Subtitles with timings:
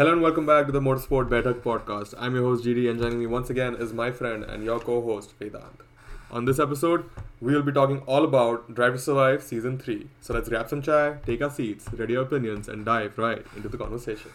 [0.00, 2.14] Hello and welcome back to the Motorsport Better podcast.
[2.16, 5.38] I'm your host GD, and joining me once again is my friend and your co-host
[5.38, 5.82] Vedant.
[6.30, 7.04] On this episode,
[7.38, 10.06] we will be talking all about Drive to Survive Season 3.
[10.22, 13.68] So let's grab some chai, take our seats, ready our opinions, and dive right into
[13.68, 14.30] the conversation.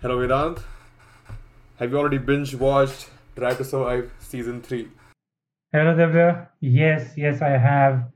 [0.00, 0.64] Hello Vedant.
[1.76, 4.88] Have you already binge watched Drive to Survive Season 3?
[5.70, 6.48] Hello, Divya.
[6.58, 8.10] Yes, yes, I have.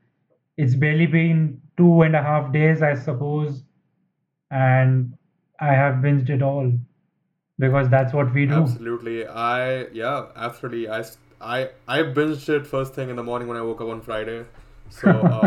[0.57, 3.62] It's barely been two and a half days, I suppose,
[4.50, 5.16] and
[5.61, 6.73] I have binged it all
[7.59, 8.55] because that's what we do.
[8.55, 9.27] Absolutely.
[9.27, 10.88] I yeah, absolutely.
[10.88, 11.05] I
[11.41, 14.45] I I binged it first thing in the morning when I woke up on Friday.
[14.91, 15.09] So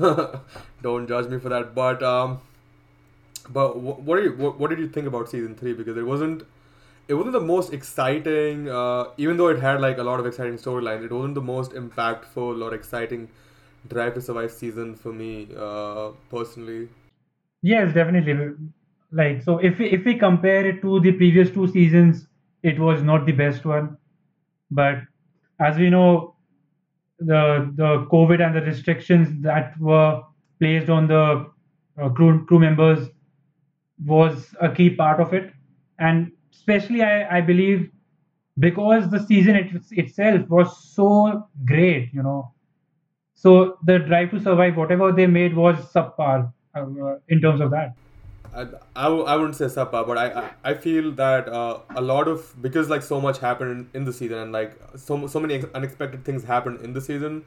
[0.00, 0.40] um,
[0.82, 1.74] don't judge me for that.
[1.74, 2.40] But um,
[3.48, 5.72] but wh- what are you what, what did you think about season three?
[5.72, 6.42] Because it wasn't
[7.08, 8.68] it wasn't the most exciting.
[8.68, 11.72] Uh, even though it had like a lot of exciting storylines, it wasn't the most
[11.72, 13.28] impactful or exciting
[13.88, 16.88] Drive to Survive season for me uh, personally.
[17.62, 18.54] Yes, definitely.
[19.12, 22.26] Like so, if we, if we compare it to the previous two seasons,
[22.62, 23.96] it was not the best one.
[24.70, 24.98] But
[25.58, 26.36] as we know,
[27.18, 30.22] the the COVID and the restrictions that were
[30.60, 31.46] placed on the
[32.00, 33.08] uh, crew crew members
[34.04, 35.52] was a key part of it,
[35.98, 37.90] and especially I I believe
[38.58, 42.52] because the season it, itself was so great, you know.
[43.34, 47.96] So the Drive to Survive, whatever they made, was subpar uh, in terms of that.
[48.54, 48.62] I,
[48.96, 52.60] I, I wouldn't say Sapa, but I, I, I feel that uh, a lot of
[52.60, 56.24] because like so much happened in the season and like so so many ex- unexpected
[56.24, 57.44] things happened in the season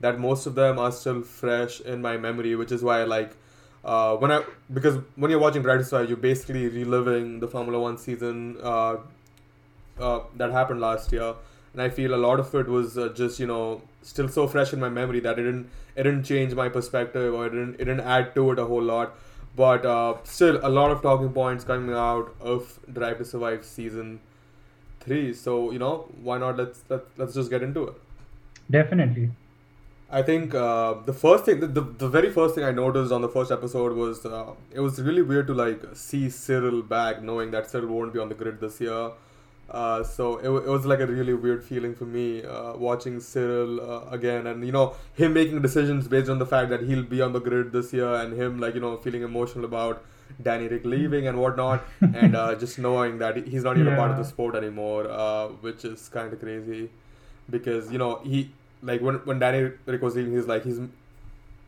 [0.00, 3.32] that most of them are still fresh in my memory, which is why like
[3.84, 7.98] uh, when I because when you're watching to Survive, you're basically reliving the Formula One
[7.98, 8.96] season uh,
[9.98, 11.34] uh, that happened last year,
[11.72, 14.72] and I feel a lot of it was uh, just you know still so fresh
[14.72, 17.84] in my memory that it didn't it didn't change my perspective or it didn't it
[17.84, 19.14] didn't add to it a whole lot
[19.56, 24.20] but uh, still a lot of talking points coming out of Drive to Survive season
[25.00, 25.32] three.
[25.32, 26.56] So you know why not?
[26.56, 27.94] Let's let, let's just get into it.
[28.70, 29.30] Definitely.
[30.08, 33.22] I think uh, the first thing, the, the, the very first thing I noticed on
[33.22, 37.50] the first episode was uh, it was really weird to like see Cyril back, knowing
[37.50, 39.10] that Cyril won't be on the grid this year.
[39.70, 43.80] Uh, so it, it was like a really weird feeling for me uh, watching Cyril
[43.80, 47.20] uh, again, and you know him making decisions based on the fact that he'll be
[47.20, 50.04] on the grid this year, and him like you know feeling emotional about
[50.40, 54.12] Danny Ric leaving and whatnot, and uh, just knowing that he's not even a part
[54.12, 56.88] of the sport anymore, uh, which is kind of crazy,
[57.50, 58.50] because you know he
[58.82, 60.78] like when when Danny Ric was leaving, he's like he's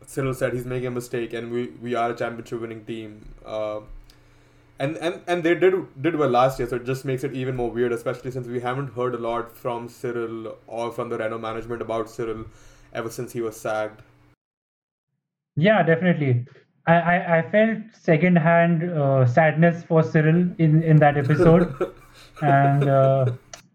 [0.05, 3.25] Cyril said he's making a mistake, and we we are a championship winning team.
[4.79, 7.57] And, and and they did did well last year, so it just makes it even
[7.57, 11.39] more weird, especially since we haven't heard a lot from Cyril or from the Renault
[11.39, 12.45] management about Cyril
[12.93, 14.01] ever since he was sacked.
[15.57, 16.45] Yeah, definitely.
[16.87, 21.93] I, I, I felt second-hand uh, sadness for Cyril in, in that episode,
[22.41, 23.25] and uh,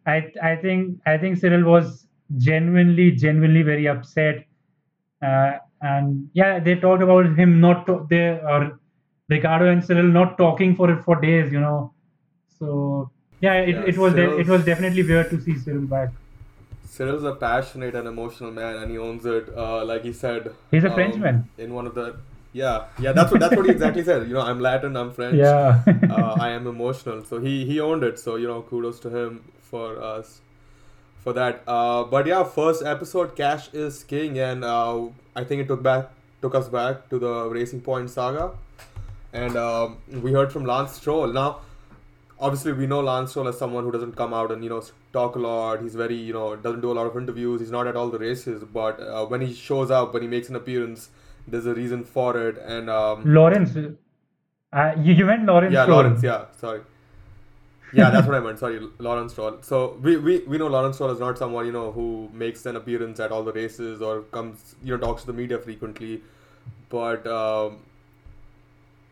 [0.06, 2.06] I I think I think Cyril was
[2.38, 4.46] genuinely genuinely very upset,
[5.22, 8.80] uh, and yeah, they talked about him not to, they or
[9.28, 11.92] Ricciardo and Cyril not talking for for days, you know.
[12.58, 16.10] So yeah, it, Yeah, it was de- it was definitely weird to see Cyril back.
[16.86, 19.48] Cyril's a passionate and emotional man, and he owns it.
[19.56, 21.48] Uh, like he said, He's a um, Frenchman.
[21.58, 22.16] in one of the
[22.52, 24.28] yeah yeah that's what that's what he exactly said.
[24.28, 25.36] You know, I'm Latin, I'm French.
[25.36, 25.82] Yeah.
[26.10, 27.24] uh, I am emotional.
[27.24, 28.18] So he he owned it.
[28.18, 30.40] So you know, kudos to him for us
[31.24, 31.62] for that.
[31.66, 36.10] Uh, but yeah, first episode, Cash is King, and uh, I think it took back
[36.42, 38.52] took us back to the Racing Point saga,
[39.34, 41.26] and um, we heard from Lance Stroll.
[41.26, 41.60] Now,
[42.38, 45.34] obviously, we know Lance Stroll as someone who doesn't come out and you know talk
[45.34, 45.82] a lot.
[45.82, 47.60] He's very you know doesn't do a lot of interviews.
[47.60, 50.48] He's not at all the races, but uh, when he shows up, when he makes
[50.48, 51.10] an appearance,
[51.48, 56.02] there's a reason for it, and um, Lawrence, uh, you, you meant Lawrence yeah, Stroll.
[56.02, 56.22] Lawrence.
[56.22, 56.80] Yeah, sorry.
[57.92, 58.58] Yeah, that's what I meant.
[58.58, 59.58] Sorry, Lawrence Stroll.
[59.62, 62.74] So we, we, we know Lawrence Stroll is not someone you know who makes an
[62.74, 66.22] appearance at all the races or comes you know talks to the media frequently,
[66.88, 67.78] but um,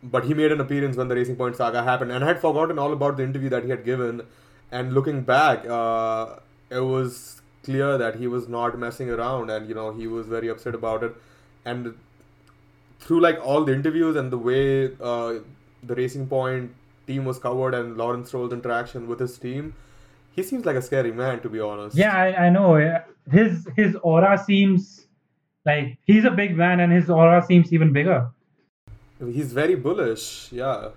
[0.03, 2.79] but he made an appearance when the Racing Point saga happened, and I had forgotten
[2.79, 4.23] all about the interview that he had given.
[4.71, 6.37] And looking back, uh,
[6.71, 10.49] it was clear that he was not messing around, and you know he was very
[10.49, 11.15] upset about it.
[11.65, 11.95] And
[13.01, 15.41] through like all the interviews and the way uh,
[15.83, 16.73] the Racing Point
[17.07, 19.75] team was covered and Lawrence Stroll's interaction with his team,
[20.33, 21.97] he seems like a scary man to be honest.
[21.97, 22.75] Yeah, I, I know.
[23.31, 25.07] His his aura seems
[25.65, 28.31] like he's a big man, and his aura seems even bigger.
[29.31, 30.89] He's very bullish, yeah.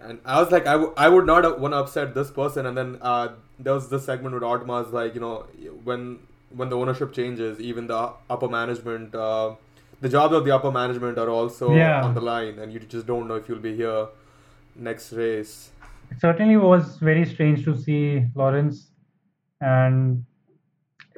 [0.00, 2.66] And I was like, I, w- I would not want to upset this person.
[2.66, 3.28] And then uh,
[3.58, 5.46] there was this segment with Otmar's like, you know,
[5.84, 9.54] when when the ownership changes, even the upper management, uh,
[10.00, 12.02] the jobs of the upper management are also Yeah.
[12.04, 14.06] on the line, and you just don't know if you'll be here
[14.76, 15.70] next race.
[16.10, 18.90] It certainly was very strange to see Lawrence,
[19.60, 20.24] and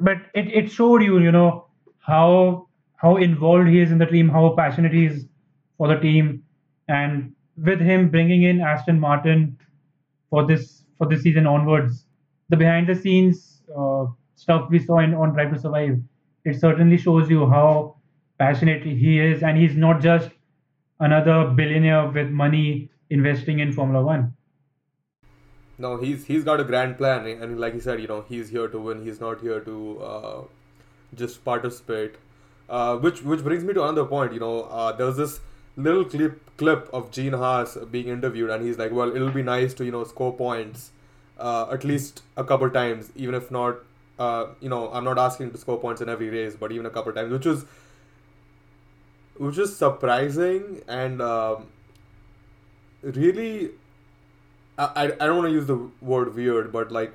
[0.01, 1.67] but it, it showed you, you know,
[2.01, 2.67] how
[2.97, 5.27] how involved he is in the team, how passionate he is
[5.81, 6.43] for the team,
[6.89, 9.57] and with him bringing in Aston Martin
[10.29, 12.05] for this for this season onwards,
[12.51, 14.05] the behind the scenes uh,
[14.35, 15.97] stuff we saw in on Drive to Survive,
[16.45, 17.97] it certainly shows you how
[18.39, 20.31] passionate he is, and he's not just
[21.09, 24.35] another billionaire with money investing in Formula One.
[25.79, 28.69] No, he's he's got a grand plan, and like he said, you know, he's here
[28.69, 29.07] to win.
[29.11, 30.41] He's not here to uh,
[31.15, 32.25] just participate.
[32.69, 34.35] Uh, which which brings me to another point.
[34.35, 35.41] You know, uh, there was this
[35.77, 39.75] little clip clip of Gene Haas being interviewed, and he's like, "Well, it'll be nice
[39.75, 40.91] to you know score points,
[41.39, 43.77] uh, at least a couple times, even if not,
[44.19, 46.91] uh, you know, I'm not asking to score points in every race, but even a
[46.91, 47.65] couple times," which was
[49.39, 51.67] which is surprising and um,
[53.03, 53.71] really,
[54.79, 57.15] I I, I don't want to use the word weird, but like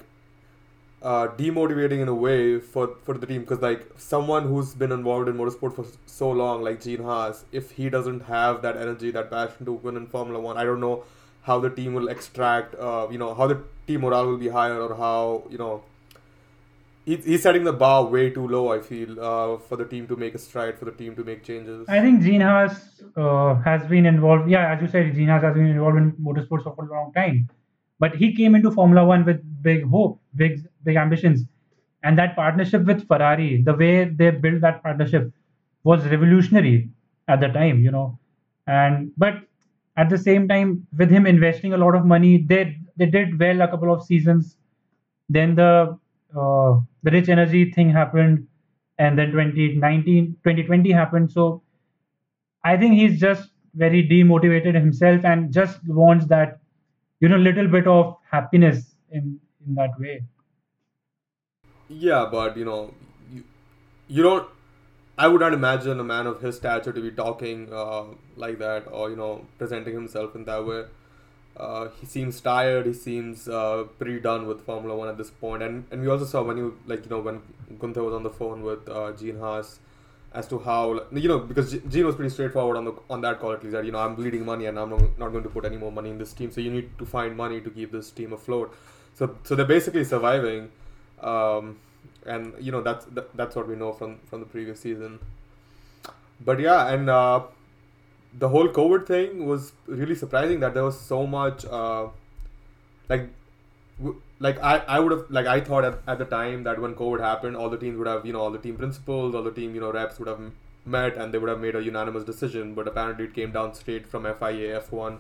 [1.06, 3.42] uh, demotivating in a way for, for the team.
[3.42, 7.72] Because like someone who's been involved in motorsport for so long like Gene Haas if
[7.72, 11.04] he doesn't have that energy that passion to win in Formula 1 I don't know
[11.44, 14.82] how the team will extract uh, you know how the team morale will be higher
[14.82, 15.84] or how you know
[17.06, 20.16] he, he's setting the bar way too low I feel uh, for the team to
[20.16, 21.88] make a stride for the team to make changes.
[21.88, 25.54] I think Gene Haas uh, has been involved yeah as you said Gene Haas has
[25.54, 27.48] been involved in motorsports for a long time
[28.00, 31.44] but he came into Formula One with big hope, big big ambitions,
[32.04, 35.32] and that partnership with Ferrari, the way they built that partnership,
[35.84, 36.90] was revolutionary
[37.28, 37.80] at the time.
[37.82, 38.20] You know,
[38.68, 39.36] and but
[39.98, 43.62] at the same time, with him investing a lot of money, they they did well
[43.62, 44.58] a couple of seasons.
[45.30, 45.98] Then the
[46.36, 48.48] uh, the rich energy thing happened,
[48.98, 51.32] and then 2019, 2020 happened.
[51.32, 51.62] So
[52.64, 56.60] I think he's just very demotivated himself and just wants that
[57.20, 60.24] you know a little bit of happiness in in that way.
[61.88, 62.94] Yeah but you know
[63.32, 63.44] you,
[64.08, 64.50] you don't
[65.18, 68.88] i would not imagine a man of his stature to be talking uh, like that
[68.92, 70.86] or you know presenting himself in that way.
[71.58, 75.64] Uh, he seems tired he seems uh, pretty done with formula 1 at this point.
[75.64, 77.42] And and we also saw when you like you know when
[77.80, 79.80] gunther was on the phone with uh, gene haas
[80.36, 83.54] as to how you know because Gene was pretty straightforward on the on that call
[83.54, 85.78] at least that you know I'm bleeding money and I'm not going to put any
[85.78, 86.52] more money in this team.
[86.52, 88.76] So you need to find money to keep this team afloat.
[89.14, 90.70] So so they're basically surviving
[91.22, 91.78] um,
[92.26, 95.20] and you know that's that, that's what we know from from the previous season.
[96.42, 97.44] But yeah and uh,
[98.38, 102.08] the whole COVID thing was really surprising that there was so much uh,
[103.08, 103.30] like
[104.40, 107.20] like I, I would have like I thought at, at the time that when COVID
[107.22, 109.74] happened, all the teams would have you know all the team principals, all the team
[109.76, 110.40] you know reps would have
[110.86, 112.74] met and they would have made a unanimous decision.
[112.74, 115.20] But apparently, it came down straight from FIA F1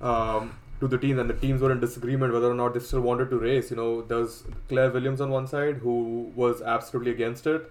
[0.00, 3.02] um, to the teams, and the teams were in disagreement whether or not they still
[3.02, 3.70] wanted to race.
[3.70, 7.70] You know, there was Claire Williams on one side who was absolutely against it.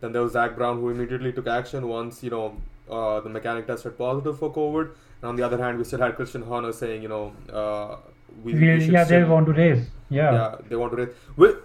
[0.00, 2.56] Then there was Zak Brown who immediately took action once you know
[2.90, 4.90] uh, the mechanic tested positive for COVID.
[5.22, 7.96] And on the other hand, we still had Christian Horner saying, you know, uh,
[8.44, 9.86] we, we yeah, they want to race.
[10.10, 11.14] Yeah, yeah, they want to race.
[11.36, 11.56] Which,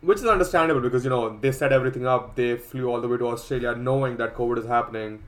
[0.00, 2.34] which is understandable because you know they set everything up.
[2.36, 5.22] They flew all the way to Australia, knowing that COVID is happening,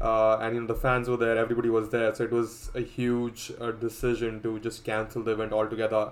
[0.00, 2.80] uh, and you know the fans were there, everybody was there, so it was a
[2.80, 6.10] huge uh, decision to just cancel the event altogether.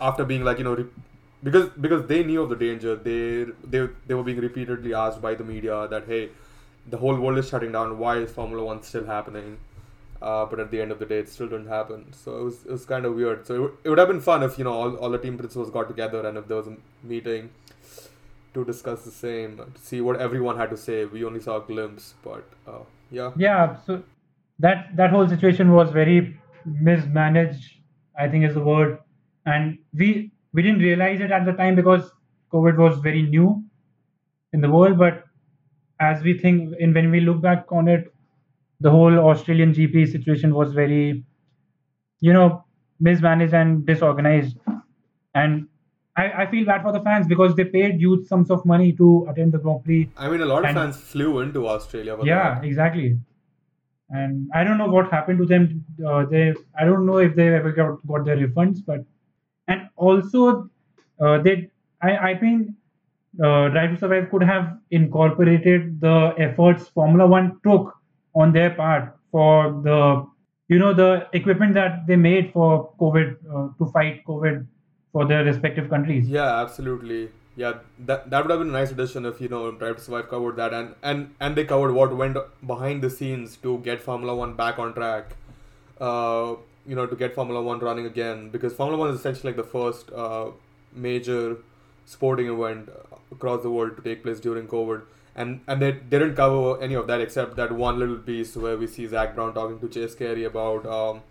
[0.00, 0.86] After being like you know, re-
[1.42, 5.34] because because they knew of the danger, they they they were being repeatedly asked by
[5.34, 6.30] the media that hey,
[6.88, 7.98] the whole world is shutting down.
[7.98, 9.58] Why is Formula One still happening?
[10.22, 12.12] Uh, but at the end of the day, it still didn't happen.
[12.12, 13.46] So it was, it was kind of weird.
[13.46, 15.36] So it, w- it would have been fun if you know all, all the team
[15.36, 17.50] principals got together and if there was a meeting
[18.54, 21.04] to discuss the same, to see what everyone had to say.
[21.06, 23.32] We only saw a glimpse, but uh, yeah.
[23.36, 23.76] Yeah.
[23.86, 24.02] So
[24.60, 27.78] that that whole situation was very mismanaged.
[28.16, 28.98] I think is the word,
[29.46, 32.10] and we we didn't realize it at the time because
[32.52, 33.64] COVID was very new
[34.52, 34.98] in the world.
[34.98, 35.24] But
[35.98, 38.11] as we think, and when we look back on it,
[38.82, 41.24] the whole Australian GP situation was very,
[42.20, 42.64] you know,
[43.00, 44.56] mismanaged and disorganized.
[45.34, 45.68] And
[46.16, 49.26] I, I feel bad for the fans because they paid huge sums of money to
[49.30, 50.10] attend the Grand Prix.
[50.16, 52.16] I mean, a lot of fans flew into Australia.
[52.22, 52.64] yeah, that.
[52.64, 53.18] exactly.
[54.10, 55.84] And I don't know what happened to them.
[56.06, 59.04] Uh, they, I don't know if they ever got, got their refunds, but
[59.68, 60.68] and also
[61.18, 61.70] uh, they,
[62.02, 62.68] I, I think
[63.42, 67.96] uh, Drive to Survive could have incorporated the efforts Formula One took
[68.34, 70.26] on their part for the
[70.68, 74.66] you know the equipment that they made for COVID uh, to fight COVID
[75.12, 76.28] for their respective countries.
[76.28, 77.30] Yeah, absolutely.
[77.54, 77.74] Yeah,
[78.06, 80.56] that that would have been a nice addition if you know Drive to Survive covered
[80.56, 84.54] that and and and they covered what went behind the scenes to get Formula One
[84.54, 85.36] back on track.
[86.00, 86.54] Uh,
[86.86, 89.70] you know to get Formula One running again because Formula One is essentially like the
[89.70, 90.46] first uh,
[90.92, 91.58] major
[92.06, 92.88] sporting event
[93.30, 95.02] across the world to take place during COVID.
[95.34, 98.86] And and they didn't cover any of that except that one little piece where we
[98.86, 101.22] see Zak Brown talking to Chase Carey about um,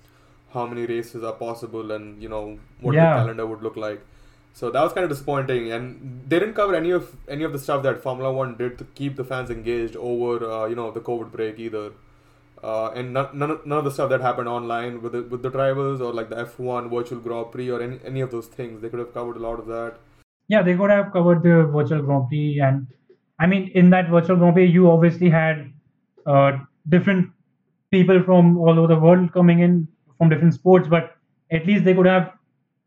[0.54, 3.12] how many races are possible and you know what Yeah.
[3.12, 4.02] the calendar would look like.
[4.54, 7.60] So that was kind of disappointing, and they didn't cover any of any of the
[7.60, 11.00] stuff that Formula One did to keep the fans engaged over uh, you know the
[11.12, 11.92] COVID break either.
[12.64, 15.42] Uh, and none, none, of, none of the stuff that happened online with the, with
[15.42, 18.82] the drivers or like the F1 virtual Grand Prix or any, any of those things.
[18.84, 19.96] They could have covered a lot of that.
[20.48, 22.86] Yeah, they could have covered the virtual Grand Prix, and
[23.42, 25.74] I mean, in that virtual Prix, you obviously had
[26.28, 27.32] uh, different
[27.90, 31.16] people from all over the world coming in from different sports, but
[31.50, 32.34] at least they could have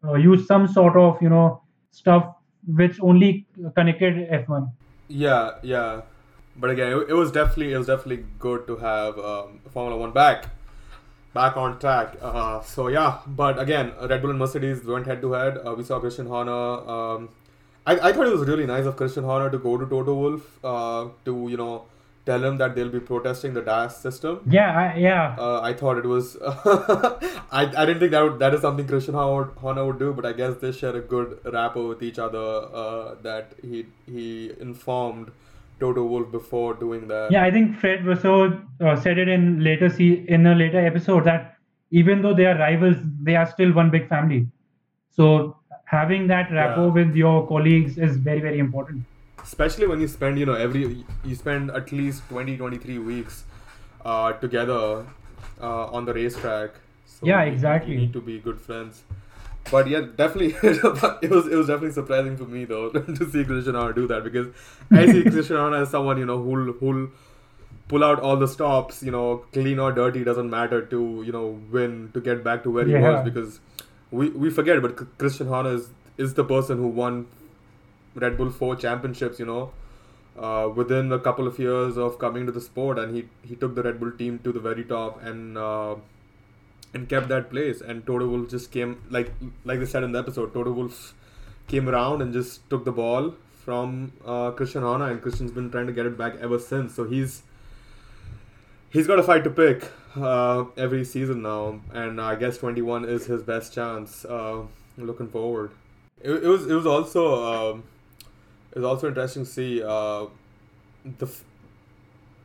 [0.05, 2.35] uh, used some sort of you know stuff
[2.67, 4.71] which only connected F1.
[5.09, 6.03] Yeah, yeah.
[6.57, 10.13] But again, it, it was definitely it was definitely good to have um, Formula One
[10.13, 10.51] back,
[11.35, 12.15] back on track.
[12.23, 15.59] Uh, so yeah, but again, Red Bull and Mercedes went head to head.
[15.67, 16.63] Uh, We saw Christian Horner.
[16.99, 17.31] Um,
[17.87, 20.65] I, I thought it was really nice of Christian Horner to go to Toto Wolff
[20.65, 21.85] uh, to you know
[22.27, 24.41] tell him that they'll be protesting the DAS system.
[24.51, 26.37] Yeah, I, yeah, Uh, I thought it was.
[26.43, 30.33] I, I didn't think that would, that is something Christian Horner, would do, but I
[30.33, 32.47] guess they share a good rapport with each other.
[32.83, 35.31] Uh, that he he informed
[35.81, 37.31] Toto Wolff before doing that.
[37.31, 37.45] yeah.
[37.45, 41.57] I think Fred Russo uh, said it in later see in a later episode that
[41.91, 44.47] even though they are rivals, they are still one big family.
[45.11, 46.93] So having that rapport Yeah.
[47.05, 49.05] with your colleagues is very very important.
[49.43, 53.45] Especially when you spend you know every you spend at least 20, 23 weeks
[54.05, 55.07] uh, together
[55.61, 56.71] uh, on the racetrack.
[57.07, 57.93] So Yeah, exactly.
[57.95, 59.03] You need to be good friends.
[59.71, 63.93] But yeah, definitely, it was it was definitely surprising for me though to see Horner
[63.93, 64.49] do that because
[64.91, 65.23] I see
[65.55, 67.09] Horner as someone you know who'll who'll
[67.89, 71.47] pull out all the stops, you know, clean or dirty doesn't matter to you know
[71.71, 73.61] win to get back to where he was because
[74.19, 77.27] we we forget, but Christian Horner is is the person who won
[78.15, 79.63] Red Bull four championships, you know,
[80.39, 83.75] uh, within a couple of years of coming to the sport, and he he took
[83.75, 85.95] the Red Bull team to the very top and uh,
[86.93, 87.81] and kept that place.
[87.81, 89.33] And Toto Wolff just came like
[89.65, 91.15] like they said in the episode, Toto Wolff
[91.67, 95.87] came around and just took the ball from uh, Christian Horner, and Christian's been trying
[95.87, 96.95] to get it back ever since.
[96.95, 97.43] So he's
[98.95, 103.27] he's got a fight to pick uh, every season now, and I guess 21 is
[103.27, 104.25] his best chance.
[104.25, 104.63] Uh,
[104.97, 105.73] looking forward.
[106.23, 107.85] It, it was it was also um,
[108.71, 110.27] it was also interesting to see uh,
[111.19, 111.27] the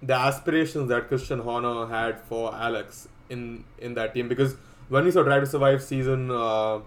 [0.02, 4.56] the aspirations that Christian Horner had for Alex in in that team because
[4.90, 6.80] when we saw Drive to Survive season uh,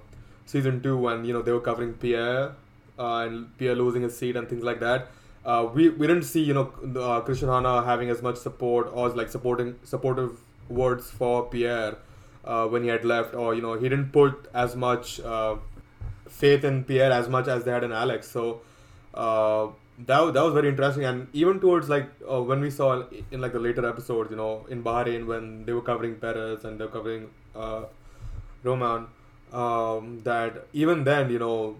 [0.47, 2.53] season two when you know they were covering Pierre
[2.99, 5.09] uh, and Pierre losing his seat and things like that.
[5.45, 9.09] Uh, we, we didn't see you know uh, Christian Horner having as much support or
[9.11, 11.97] like supporting supportive words for Pierre
[12.45, 15.57] uh, when he had left or you know he didn't put as much uh,
[16.29, 18.31] faith in Pierre as much as they had in Alex.
[18.31, 18.61] So
[19.15, 19.69] uh,
[20.07, 21.05] that that was very interesting.
[21.05, 24.67] And even towards like uh, when we saw in like the later episodes, you know,
[24.69, 27.85] in Bahrain when they were covering Perez and they were covering uh,
[28.63, 29.07] Romain,
[29.53, 31.77] um, that even then, you know,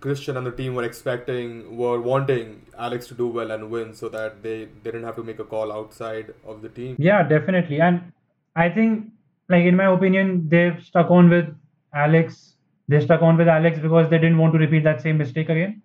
[0.00, 4.08] Christian and the team were expecting, were wanting Alex to do well and win, so
[4.08, 6.96] that they, they didn't have to make a call outside of the team.
[6.98, 7.80] Yeah, definitely.
[7.80, 8.12] And
[8.56, 9.06] I think,
[9.48, 11.54] like in my opinion, they've stuck on with
[11.94, 12.54] Alex.
[12.88, 15.82] They stuck on with Alex because they didn't want to repeat that same mistake again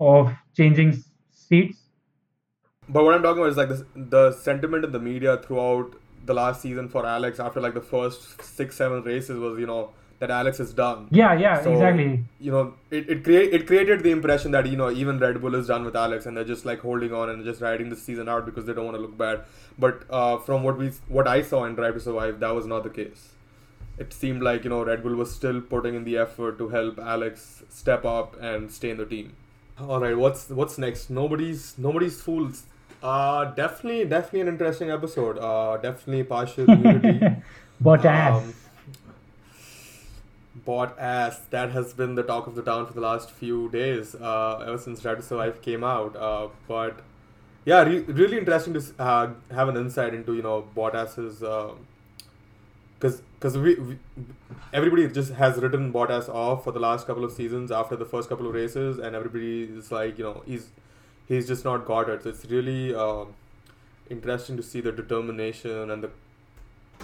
[0.00, 1.02] of changing
[1.32, 1.78] seats.
[2.88, 6.34] But what I'm talking about is like the, the sentiment in the media throughout the
[6.34, 10.30] last season for Alex after like the first six seven races was you know that
[10.30, 11.08] Alex is done.
[11.10, 12.24] Yeah, yeah, So, exactly.
[12.40, 15.54] You know, it it, create, it created the impression that you know even Red Bull
[15.54, 18.28] is done with Alex and they're just like holding on and just riding the season
[18.28, 19.42] out because they don't want to look bad.
[19.78, 22.82] But uh, from what we what I saw in Drive to Survive, that was not
[22.84, 23.28] the case.
[23.98, 26.98] It seemed like you know Red Bull was still putting in the effort to help
[26.98, 29.34] Alex step up and stay in the team.
[29.78, 31.10] All right, what's what's next?
[31.10, 32.64] Nobody's nobody's fools.
[33.02, 35.38] Uh, definitely, definitely an interesting episode.
[35.38, 37.20] Uh, definitely partial unity.
[37.80, 38.54] but Um,
[40.66, 41.40] Bottas.
[41.50, 44.78] That has been the talk of the town for the last few days, uh, ever
[44.78, 46.16] since Drive to Survive came out.
[46.16, 47.00] Uh, but
[47.64, 51.42] yeah, re- really interesting to uh, have an insight into you know Bottas's
[52.98, 53.98] because because we, we
[54.72, 58.28] everybody just has written Bottas off for the last couple of seasons after the first
[58.28, 60.70] couple of races, and everybody is like you know he's
[61.28, 62.22] he's just not got it.
[62.22, 63.34] So it's really um
[64.08, 66.10] interesting to see the determination and the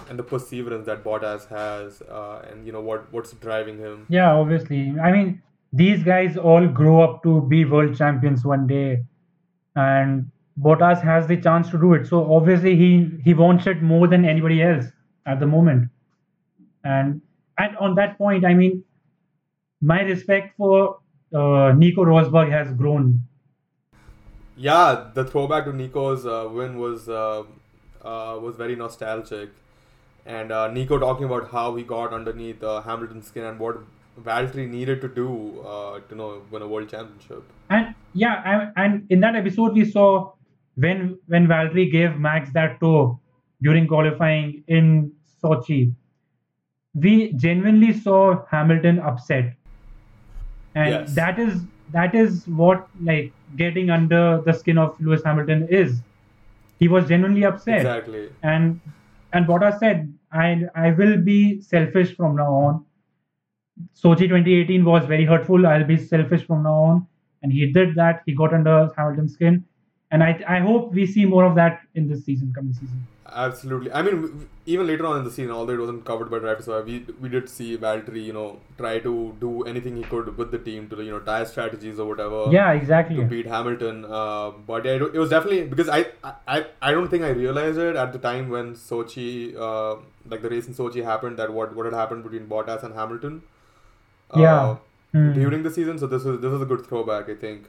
[0.09, 4.05] and the perseverance that Bottas has, uh, and you know what what's driving him.
[4.09, 4.93] Yeah, obviously.
[4.99, 5.41] I mean,
[5.71, 9.03] these guys all grow up to be world champions one day,
[9.75, 10.29] and
[10.59, 12.07] Bottas has the chance to do it.
[12.07, 14.85] So obviously, he he wants it more than anybody else
[15.25, 15.89] at the moment.
[16.83, 17.21] And
[17.57, 18.83] and on that point, I mean,
[19.81, 20.99] my respect for
[21.33, 23.21] uh, Nico Rosberg has grown.
[24.55, 27.43] Yeah, the throwback to Nico's uh, win was uh,
[28.03, 29.49] uh, was very nostalgic,
[30.25, 33.77] and uh, Nico talking about how he got underneath uh, Hamilton's skin and what
[34.21, 37.43] Valtteri needed to do uh, to you know win a world championship.
[37.69, 40.31] And yeah, and, and in that episode we saw
[40.75, 43.19] when when Valtteri gave Max that toe
[43.61, 45.11] during qualifying in
[45.43, 45.93] Sochi,
[46.93, 49.53] we genuinely saw Hamilton upset,
[50.75, 51.15] and Yes.
[51.15, 51.61] that is
[51.91, 56.01] that is what like getting under the skin of Lewis Hamilton is.
[56.79, 58.29] He was genuinely upset, Exactly.
[58.41, 58.79] and
[59.33, 62.85] and Bottas said, "I I will be selfish from now on."
[63.95, 65.67] Sochi 2018 was very hurtful.
[65.67, 67.07] I'll be selfish from now on,
[67.41, 68.21] and he did that.
[68.25, 69.65] He got under Hamilton's skin,
[70.13, 73.03] and I I hope we see more of that in this season, coming season.
[73.43, 73.91] Absolutely.
[73.91, 76.85] I mean, even later on in the season, although it wasn't covered by to Survive,
[76.85, 80.59] we we did see Valtteri, you know, try to do anything he could with the
[80.67, 82.41] team to, you know, tire strategies or whatever.
[82.57, 83.15] Yeah, exactly.
[83.21, 86.05] To beat Hamilton, uh, but yeah, it, it was definitely because I,
[86.55, 89.95] I I don't think I realized it at the time when Sochi, uh,
[90.35, 93.41] like the race in Sochi happened, that what what had happened between Bottas and Hamilton.
[94.35, 94.75] uh, Yeah.
[95.13, 95.33] Hmm.
[95.33, 97.65] During the season, so this is this was a good throwback, I think,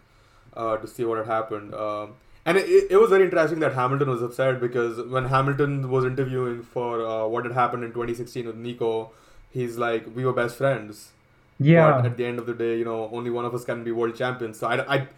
[0.56, 1.74] uh, to see what had happened.
[1.86, 2.14] Um,
[2.46, 6.62] and it, it, was very interesting that Hamilton was upset because when Hamilton was interviewing
[6.62, 9.12] for uh, what had happened in 2016 with Nico,
[9.50, 11.10] he's like, we were best friends.
[11.58, 13.84] But Yeah, at the end of the day, you know, only one of us can
[13.84, 14.58] be world champions.
[14.58, 15.08] So I, I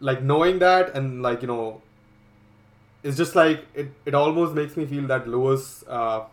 [0.00, 1.80] like knowing that and like you know,
[3.02, 3.88] it's just like it.
[4.04, 5.84] It almost makes me feel that Lewis.
[5.88, 6.24] Uh,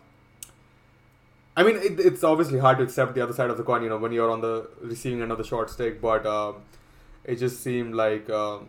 [1.56, 3.88] I mean, it, it's obviously hard to accept the other side of the coin, you
[3.88, 6.00] know, when you're on the receiving end of the short stick.
[6.00, 6.56] But um,
[7.24, 8.68] it just seemed like um,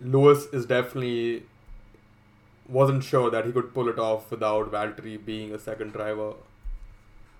[0.00, 1.44] Lewis is definitely
[2.68, 6.34] wasn't sure that he could pull it off without Valtteri being a second driver.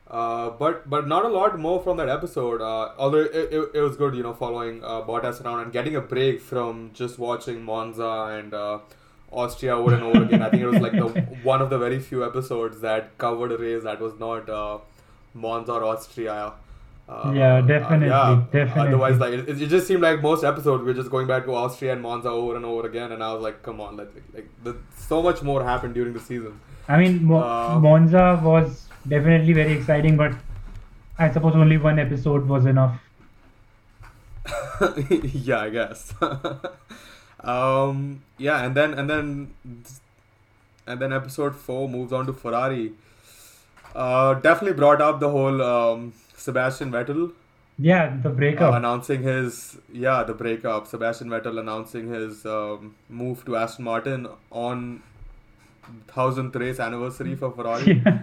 [0.08, 2.60] Uh, but but not a lot more from that episode.
[2.60, 5.96] Uh, although it, it, it was good, you know, following uh, Bottas around and getting
[5.96, 8.78] a break from just watching Monza and uh,
[9.32, 10.42] Austria over and over again.
[10.42, 11.08] I think it was like the
[11.42, 14.78] one of the very few episodes that covered a race that was not uh,
[15.32, 16.52] Monza or Austria.
[17.08, 18.44] Uh, Yeah, uh, definitely, yeah.
[18.50, 18.88] definitely.
[18.88, 21.92] Otherwise, like it, it just seemed like most episodes we're just going back to Austria
[21.92, 24.76] and Monza over and over again, and I was like, come on, like like the,
[24.96, 26.60] so much more happened during the season.
[26.88, 30.32] I mean, Mo- Uh, Monza was definitely very exciting, but
[31.18, 32.98] I suppose only one episode was enough.
[35.22, 36.14] yeah, I guess.
[37.40, 39.54] um, yeah, and then and then
[40.86, 42.92] and then episode four moves on to Ferrari.
[43.94, 46.12] Uh, definitely brought up the whole um,
[46.46, 47.22] Sebastian Vettel
[47.78, 48.74] Yeah, the uh, breakup.
[48.80, 49.54] announcing his
[49.92, 50.86] yeah the breakup.
[50.92, 54.26] Sebastian Vettel announcing his um, move to Aston Martin
[54.64, 55.02] on
[56.08, 58.02] thousandth race anniversary for Ferrari.
[58.06, 58.18] Yeah.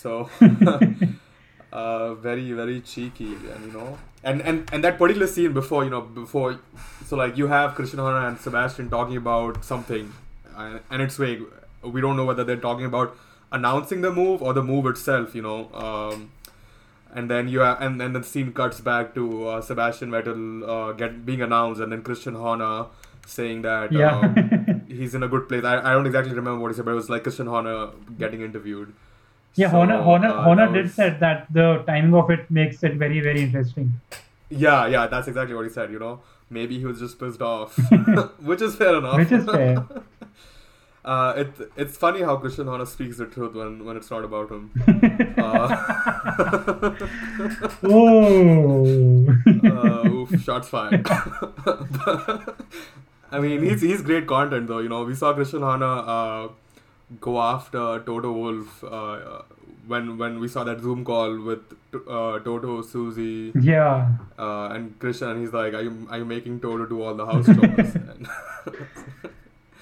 [0.00, 0.30] So
[1.72, 5.90] uh, very very cheeky, and you know, and and and that particular scene before you
[5.90, 6.58] know before,
[7.06, 10.12] so like you have Christian Horner and Sebastian talking about something,
[10.56, 11.42] and, and it's vague.
[11.82, 13.16] We don't know whether they're talking about
[13.52, 15.34] announcing the move or the move itself.
[15.34, 15.58] You know.
[15.74, 16.30] Um,
[17.18, 20.42] and then you have, and then the scene cuts back to uh, Sebastian Vettel
[20.76, 22.86] uh, get being announced, and then Christian Horner
[23.26, 24.18] saying that Yeah.
[24.20, 25.64] um, he's in a good place.
[25.64, 27.76] I, I don't exactly remember what he said, but it was like Christian Horner
[28.24, 28.94] getting interviewed.
[29.54, 32.82] Yeah, So, Horner, Horner, uh, Horner did was- said that the timing of it makes
[32.90, 33.92] it very, very interesting.
[34.50, 35.90] Yeah, yeah, that's exactly what he said.
[35.92, 36.20] You know,
[36.58, 37.76] maybe he was just pissed off,
[38.50, 39.16] which is fair enough.
[39.16, 39.84] Which is fair.
[41.08, 44.50] Uh, it it's funny how Christian Horner speaks the truth when when it's not about
[44.50, 44.70] him.
[45.38, 45.68] Uh,
[47.84, 49.26] oh.
[49.64, 51.06] uh, oof, shots fired.
[53.30, 54.80] I mean, he's he's great content though.
[54.80, 56.48] You know, we saw Christian Horner uh,
[57.20, 59.42] go after Toto Wolff uh,
[59.86, 61.62] when when we saw that Zoom call with
[61.94, 64.08] uh, Toto, Susie, yeah.
[64.38, 65.30] uh, and Christian.
[65.30, 67.96] And he's like, "Are you are you making Toto do all the house chores?"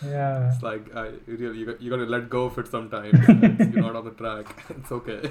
[0.05, 0.53] Yeah.
[0.53, 3.19] it's like, I, really you got, you got to let go of it sometimes.
[3.75, 4.47] You're not on the track.
[4.71, 5.31] It's okay.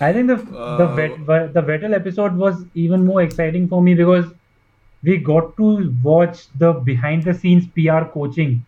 [0.00, 3.94] I think the the Uh, vet, the Vettel episode was even more exciting for me
[3.94, 4.26] because
[5.02, 8.64] we got to watch the behind the scenes PR coaching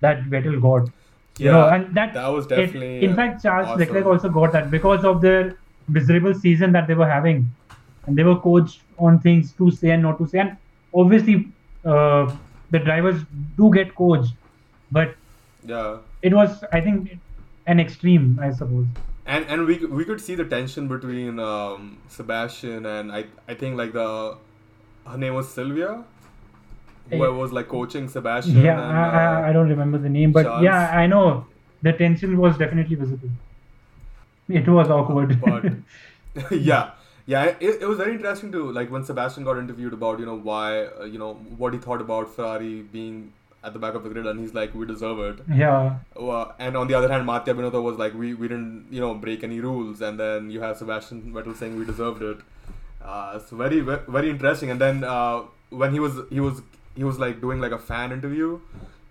[0.00, 0.88] that Vettel got.
[1.38, 3.80] You know, Yeah, and that, that was it- definitely, in uh, fact Charles awesome.
[3.80, 5.56] Leclerc also got that because of their
[5.88, 7.50] miserable season that they were having,
[8.06, 10.38] and they were coached on things to say and not to say.
[10.40, 10.56] And
[10.94, 11.48] obviously,
[11.84, 12.34] uh,
[12.72, 13.22] the drivers
[13.56, 14.34] do get coached,
[14.98, 15.14] but
[15.70, 15.96] Yeah.
[16.28, 17.18] it was I think
[17.72, 18.86] an extreme, I suppose.
[19.34, 23.20] and and we we could see the tension between um, Sebastian and I
[23.54, 24.06] I think like the
[25.10, 25.92] her name was Sylvia,
[27.10, 28.58] who Eh, was like coaching Sebastian.
[28.64, 30.64] Yeah, and, I, I, uh, I don't remember the name, but Charles.
[30.70, 31.46] yeah, I know
[31.88, 33.30] the tension was definitely visible.
[34.60, 35.40] It was awkward.
[35.40, 35.72] but
[36.70, 36.90] yeah
[37.26, 40.36] yeah it, it was very interesting to like when sebastian got interviewed about you know
[40.36, 43.32] why uh, you know what he thought about ferrari being
[43.64, 45.96] at the back of the grid and he's like we deserve it yeah.
[46.16, 49.14] uh, and on the other hand Mattia Binotto was like we, we didn't you know
[49.14, 52.38] break any rules and then you have Sebastian Vettel saying we deserved it
[53.04, 56.60] uh, it's very very interesting and then uh, when he was he was
[56.96, 58.58] he was like doing like a fan interview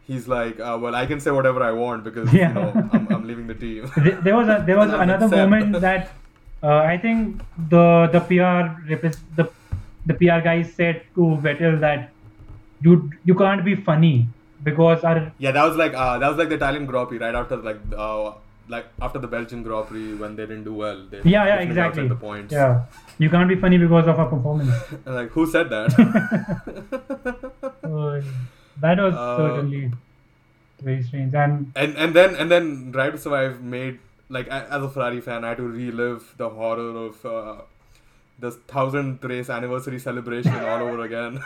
[0.06, 2.50] he's like uh, well I can say whatever I want because Yeah.
[2.50, 5.50] you know I'm, I'm leaving the team Th- There was a, there was another accept.
[5.50, 6.12] moment that
[6.64, 8.62] uh, I think the the PR
[9.38, 9.50] the
[10.06, 12.10] the PR guys said to Vettel that
[12.82, 14.28] you you can't be funny
[14.64, 17.36] because our Yeah, that was like uh, that was like the Italian Grand Prix right
[17.36, 18.32] after like uh,
[18.70, 21.04] like after the Belgian Grand Prix when they didn't do well.
[21.10, 22.54] They yeah yeah exactly The points.
[22.54, 22.86] yeah
[23.18, 24.74] you can't be funny because of our performance.
[25.06, 25.90] Like who said that?
[27.82, 28.22] So,
[28.80, 29.92] that was Uh, certainly
[30.82, 34.00] very strange and and and then and then Drive to Survive made
[34.32, 37.56] like as a Ferrari fan, I had to relive the horror of uh,
[38.40, 41.44] the thousandth race anniversary celebration all over again.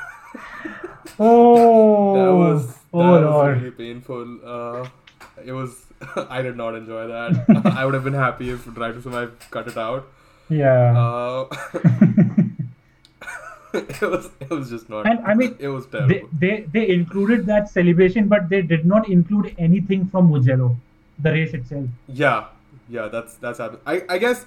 [1.19, 4.39] oh that was that oh was lord really painful.
[4.55, 4.87] Uh,
[5.43, 5.85] it was
[6.29, 7.63] I did not enjoy that.
[7.65, 10.07] I would have been happy if Drive to Survive cut it out.
[10.47, 11.47] yeah Uh,
[13.73, 15.07] it was it was just not.
[15.07, 16.29] And, I mean, it was they, terrible.
[16.39, 20.75] they they included that celebration but they did not include anything from Mugello
[21.19, 22.45] the race itself yeah,
[22.89, 23.81] yeah, that's that's happened.
[23.85, 24.45] I I guess.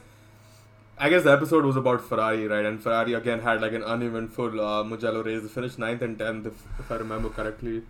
[1.01, 2.64] I guess the episode was about Ferrari, right?
[2.64, 5.42] And Ferrari again had like an uneventful uh, Mugello race.
[5.42, 7.83] They finished ninth and tenth, if, if I remember correctly.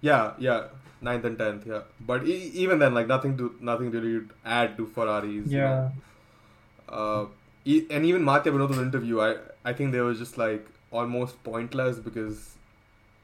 [0.00, 0.68] Yeah, yeah,
[1.02, 1.82] ninth and tenth, yeah.
[2.00, 5.52] But e- even then, like nothing to nothing to really add to Ferrari's.
[5.52, 5.90] you yeah
[6.88, 6.94] know.
[7.00, 7.26] uh,
[7.66, 11.98] e- and even Mattia Binotto's interview, I I think they were just like almost pointless
[11.98, 12.54] because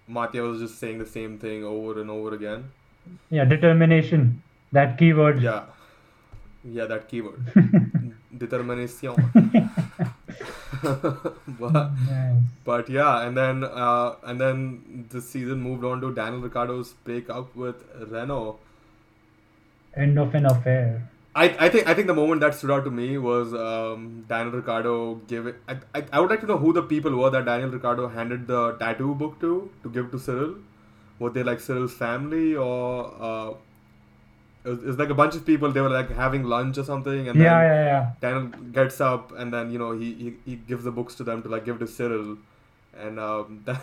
[0.07, 2.69] Mattia was just saying the same thing over and over again.
[3.31, 4.23] yeah determination
[4.77, 5.65] that keyword Yeah,
[6.71, 7.41] yeah, that keyword,
[8.39, 9.15] determination.
[10.83, 12.43] but, Yes.
[12.65, 17.55] but yeah, and then uh, and then the season moved on to Daniel ricciardo's breakup
[17.57, 17.77] with
[18.11, 18.59] Renault.
[20.05, 22.91] end of an affair I, I think I think the moment that stood out to
[22.91, 25.55] me was um, Daniel Ricciardo giving.
[25.69, 28.47] I, I, I would like to know who the people were that Daniel Ricciardo handed
[28.47, 29.51] the tattoo book to
[29.83, 30.55] to give to Cyril.
[31.19, 33.53] Were they like Cyril's family or uh,
[34.67, 35.71] it, was, it like a bunch of people?
[35.73, 38.47] They were like having lunch or something, and yeah then yeah yeah Daniel
[38.79, 41.49] gets up and then you know he, he, he gives the books to them to
[41.55, 42.37] like give to Cyril,
[43.07, 43.81] and um, that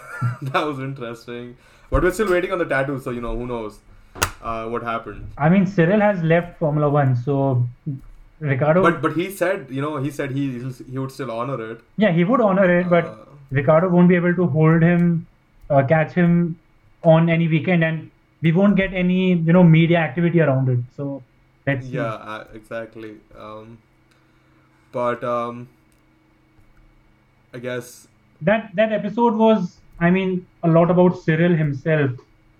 [0.53, 1.55] that was interesting.
[1.89, 3.79] But we're still waiting on the tattoo, so you know who knows
[4.41, 5.27] uh, what happened.
[5.37, 7.67] I mean Cyril has left Formula One so
[8.39, 10.47] Ricciardo But but he said you know he said he
[10.91, 11.81] he would still honor it.
[11.97, 13.15] yeah he would honor it but Uh,
[13.51, 15.27] Ricciardo won't be able to hold him
[15.69, 16.33] uh, catch him
[17.03, 18.09] on any weekend and
[18.43, 21.05] we won't get any you know media activity around it so
[21.67, 21.93] see.
[21.95, 23.11] yeah, uh, exactly.
[23.37, 23.77] Um,
[24.91, 25.67] but um,
[27.53, 28.07] I guess
[28.41, 30.31] that that episode was i mean
[30.63, 32.11] a lot about cyril himself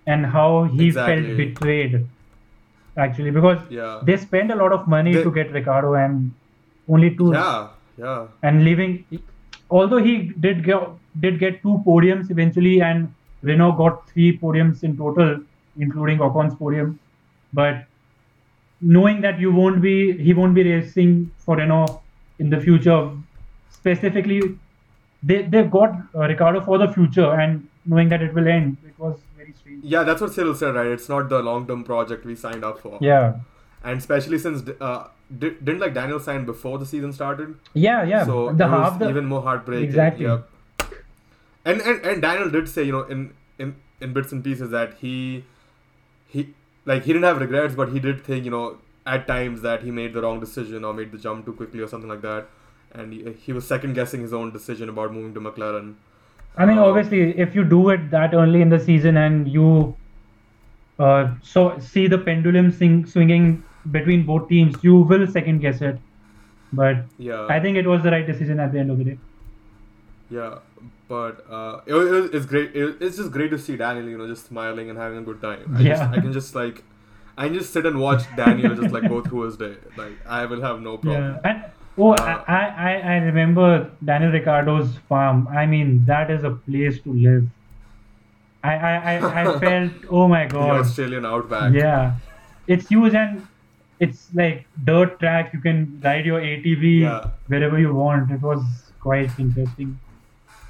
[0.06, 1.24] and how he Exactly.
[1.24, 1.94] felt betrayed
[2.96, 6.32] actually because yeah, they spent a lot of money They- to get ricciardo and
[6.88, 7.68] only two yeah,
[7.98, 9.04] yeah, and leaving
[9.70, 10.14] although he
[10.46, 10.88] did get
[11.20, 15.40] did get two podiums eventually and renault got three podiums in total
[15.78, 16.98] including ocon's podium
[17.52, 17.84] but
[18.80, 22.02] knowing that you won't be he won't be racing for renault
[22.38, 23.10] in the future
[23.70, 24.40] specifically
[25.22, 28.98] they they've got uh, ricciardo for the future and knowing that it will end it
[28.98, 30.02] was very strange yeah.
[30.02, 30.86] That's what Cyril said, right?
[30.86, 32.98] It's not the long term project we signed up for.
[33.00, 33.34] yeah
[33.84, 35.08] and especially since uh,
[35.38, 38.90] di- didn't like Daniel sign before the season started, yeah yeah so the it was
[38.90, 39.84] half the even more heartbreaking.
[39.84, 40.24] Exactly.
[40.24, 40.48] Yep.
[41.66, 44.94] And, and and Daniel did say, you know, in in in bits and pieces that
[45.00, 45.44] he
[46.34, 46.44] he
[46.92, 48.64] like he didn't have regrets, but he did think, you know,
[49.06, 51.88] at times that he made the wrong decision or made the jump too quickly or
[51.94, 52.46] something like that,
[52.92, 55.94] and he, he was second guessing his own decision about moving to McLaren.
[56.56, 59.96] I mean, Uh, obviously, if you do it that early in the season and you
[60.98, 66.00] uh, so see the pendulum sing, swinging between both teams, you will second guess it.
[66.72, 67.46] But Yeah.
[67.48, 69.18] I think it was the right decision at the end of the day.
[70.30, 70.58] Yeah,
[71.08, 72.74] but uh, it, it, it's great.
[72.74, 75.40] It, it's just great to see Daniel, you know, just smiling and having a good
[75.42, 75.74] time.
[75.76, 75.88] I Yeah.
[75.96, 76.82] just, I can just like,
[77.36, 79.74] I can just sit and watch Daniel just like go through his day.
[79.96, 81.22] Like I will have no problem.
[81.44, 81.50] Yeah.
[81.50, 81.64] And
[81.98, 85.46] oh, Uh, I, I I remember Daniel Ricciardo's farm.
[85.48, 87.44] I mean, that is a place to live.
[88.62, 90.68] I I, I, I felt oh my god.
[90.76, 90.78] The.
[90.84, 91.74] Australian outback.
[91.74, 92.14] Yeah,
[92.66, 93.46] it's huge and
[94.00, 95.52] it's like dirt track.
[95.52, 97.28] You can ride your ATV Yeah.
[97.48, 98.30] wherever you want.
[98.30, 98.64] It was
[99.00, 99.98] quite interesting.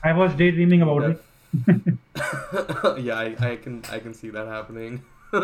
[0.04, 1.22] I was daydreaming about it.
[3.00, 5.02] yeah, I, I can I can see that happening.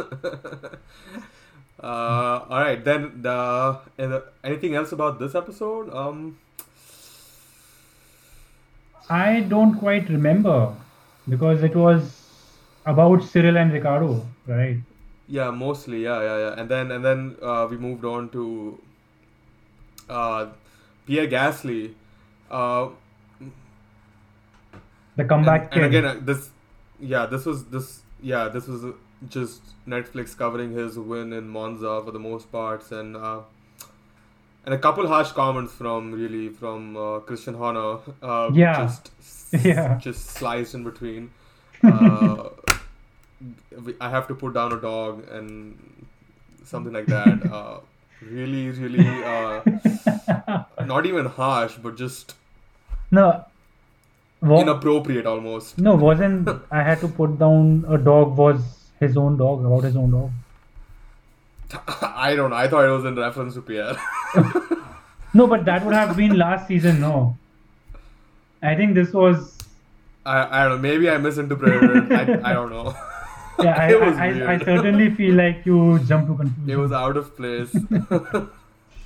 [1.83, 5.89] Uh, all right, then the, the anything else about this episode?
[5.95, 6.37] Um,
[9.09, 10.75] I don't quite remember
[11.27, 12.21] because it was
[12.85, 14.77] about Cyril and Ricciardo, right?
[15.29, 16.61] yeah, mostly, yeah, yeah, yeah.
[16.61, 18.79] And then and then uh, we moved on to
[20.09, 20.47] uh,
[21.07, 21.95] Pierre Gasly.
[25.21, 26.51] The comeback and, and again, uh, this,
[27.13, 27.89] yeah, this was this,
[28.33, 28.85] yeah, this was
[29.37, 29.63] just
[29.95, 33.41] Netflix covering his win in Monza for the most parts, and uh,
[34.65, 37.99] and a couple harsh comments from really from uh, Christian Horner.
[38.23, 38.77] Uh, Yeah.
[38.87, 39.11] just
[39.71, 39.99] Yeah.
[39.99, 41.31] just sliced in between.
[41.83, 42.51] Uh,
[44.07, 45.79] I have to put down a dog and
[46.65, 47.47] something like that.
[47.59, 47.79] Uh,
[48.23, 52.35] really, really, uh, not even harsh, but just
[53.11, 53.45] no,
[54.43, 55.79] wa- inappropriate almost.
[55.79, 58.61] no, wasn't I had to put down a dog was
[59.01, 60.31] his own dog about his own dog.
[62.03, 62.57] I don't know.
[62.57, 63.97] I thought it was in reference to Pierre.
[65.33, 67.01] No, but that would have been last season.
[67.01, 67.37] No,
[68.61, 69.57] I think this was.
[70.27, 70.79] I, I don't know.
[70.89, 72.11] Maybe I misinterpreted.
[72.13, 72.97] I, I don't know.
[73.61, 76.69] Yeah, I, I, I, I certainly feel like you jumped to conclusion.
[76.69, 77.71] It was out of place.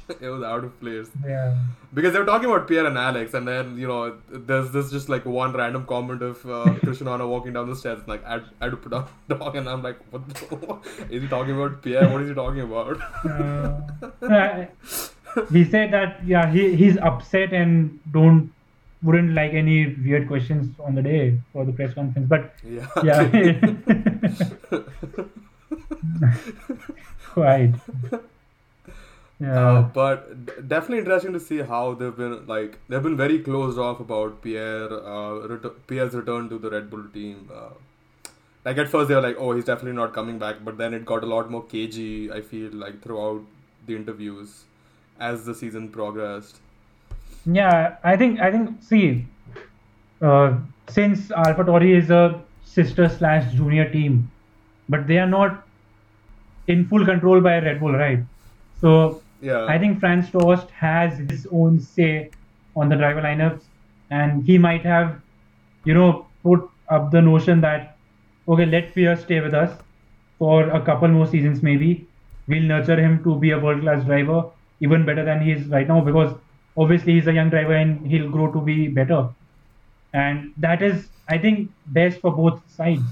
[0.20, 1.56] it was out of place Yeah.
[1.94, 5.08] because they were talking about Pierre and Alex, and then you know there's this just
[5.08, 6.64] like one random comment of uh,
[7.04, 9.82] Horner walking down the stairs, like I, I had to put down dog, and I'm
[9.82, 10.28] like, what?
[10.28, 10.78] The,
[11.10, 12.08] is he talking about Pierre?
[12.08, 13.00] What is he talking about?
[14.22, 14.66] Uh,
[15.50, 18.52] he said that yeah he he's upset and don't
[19.02, 22.86] wouldn't like any weird questions on the day for the press conference but yeah.
[23.02, 23.28] yeah
[27.32, 27.74] quite
[29.42, 33.78] Uh, yeah but definitely interesting to see how they've been like they've been very closed
[33.78, 37.50] off about Pierre uh, ret- Pierre's return to the Red Bull team.
[37.52, 37.70] Uh,
[38.64, 41.04] like at first they were like, oh, he's definitely not coming back, but then it
[41.04, 42.32] got a lot more cagey.
[42.32, 43.42] I feel like throughout
[43.86, 44.64] the interviews
[45.20, 46.60] as the season progressed.
[47.46, 49.26] yeah i think i think see
[50.22, 50.56] uh,
[50.88, 54.30] since AlphaTauri is a sister slash junior team
[54.88, 55.66] but they are not
[56.66, 58.20] in full control by red bull right
[58.80, 62.30] so Yeah, I think Franz Tost has his own say
[62.74, 63.64] on the driver lineups,
[64.10, 65.20] and he might have,
[65.84, 67.98] you know, put up the notion that,
[68.48, 69.78] okay, let Pierre stay with us
[70.38, 72.06] for a couple more seasons, maybe.
[72.46, 74.44] We'll nurture him to be a world class driver,
[74.80, 76.34] even better than he is right now, because
[76.76, 79.28] obviously he's a young driver and he'll grow to be better.
[80.14, 83.02] And that is, I think, best for both sides.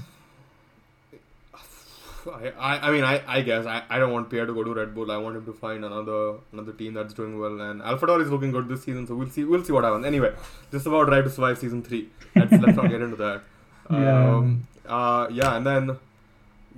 [2.27, 4.73] I, I, I mean, I, I guess I, I don't want Pierre to go to
[4.73, 5.11] Red Bull.
[5.11, 7.59] I want him to find another another team that's doing well.
[7.61, 10.05] And AlphaTauri is looking good this season, so we'll see we'll see what happens.
[10.05, 10.33] Anyway,
[10.71, 12.09] this is about Drive to Survive season three.
[12.35, 13.41] Let's let's not get into that.
[13.91, 14.35] Yeah.
[14.35, 15.97] Um, uh, yeah, and then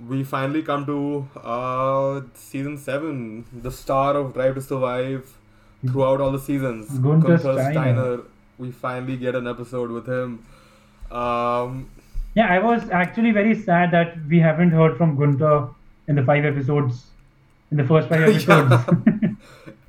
[0.08, 5.32] we finally come to uh, season seven, the star of Drive to Survive
[5.86, 6.98] throughout all the seasons.
[6.98, 7.72] Gunther Steiner.
[7.72, 8.18] Steiner.
[8.58, 10.44] We finally get an episode with him.
[11.10, 11.90] Um,
[12.36, 15.68] Yeah, I was actually very sad that we haven't heard from Gunther
[16.06, 17.06] in the five episodes,
[17.70, 18.72] in the first five episodes.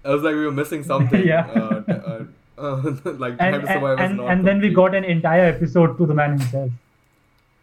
[0.05, 1.27] I was like we were missing something.
[1.33, 1.45] Yeah.
[1.47, 2.25] Uh, uh,
[2.57, 5.45] uh, like and to Survive and, was and, not and then we got an entire
[5.45, 6.71] episode to the man himself.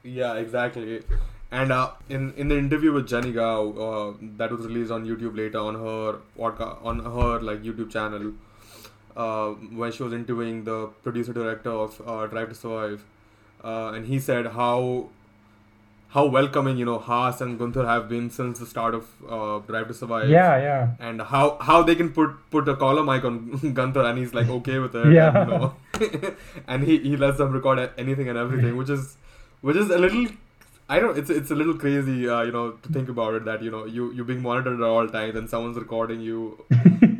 [0.02, 1.02] Yeah, exactly.
[1.50, 5.36] And uh, in in the interview with Jennie Gow, uh, that was released on YouTube
[5.36, 6.18] later on her
[6.92, 8.32] on her like YouTube channel,
[9.16, 9.50] uh,
[9.82, 13.04] when she was interviewing the producer director of uh, Drive to Survive,
[13.64, 15.08] uh, and he said how
[16.16, 19.88] how welcoming you know Haas and Gunther have been since the start of uh, Drive
[19.88, 20.28] to Survive.
[20.28, 20.90] Yeah, yeah.
[21.08, 24.48] and how how they can put put a collar mic on Gunther and he's like
[24.60, 25.12] okay with it.
[25.12, 25.32] Yeah.
[25.40, 26.34] And, you know,
[26.68, 29.16] and he, he lets them record anything and everything, which is
[29.60, 30.26] which is a little.
[30.88, 31.16] I don't.
[31.18, 33.44] It's it's a little crazy, uh, you know, to think about it.
[33.46, 36.40] That you know, you you being monitored at all times, and someone's recording you,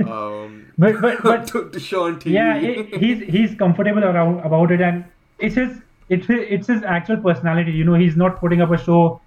[0.07, 2.33] um, But but but to, to show on TV.
[2.33, 5.04] yeah, he- he's he's comfortable around about it, and
[5.38, 7.72] it's his it's his, it's his actual personality.
[7.72, 9.20] You know, he's not putting up a show.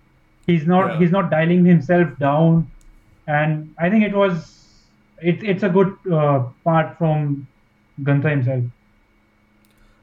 [0.45, 0.99] He's not Yeah.
[0.99, 2.69] he's not dialing himself down,
[3.27, 4.53] and I think it was
[5.21, 7.47] it, it's a good uh, part from
[8.03, 8.63] Gunther himself.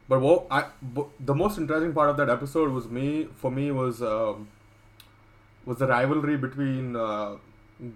[0.08, 3.70] But what I but the most interesting part of that episode was me for me
[3.70, 4.48] was um,
[5.64, 7.36] was the rivalry between uh,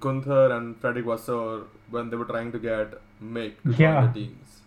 [0.00, 4.06] Gunther and Frédéric Vasseur when they were trying to get Mick to join Yeah.
[4.06, 4.60] the teams.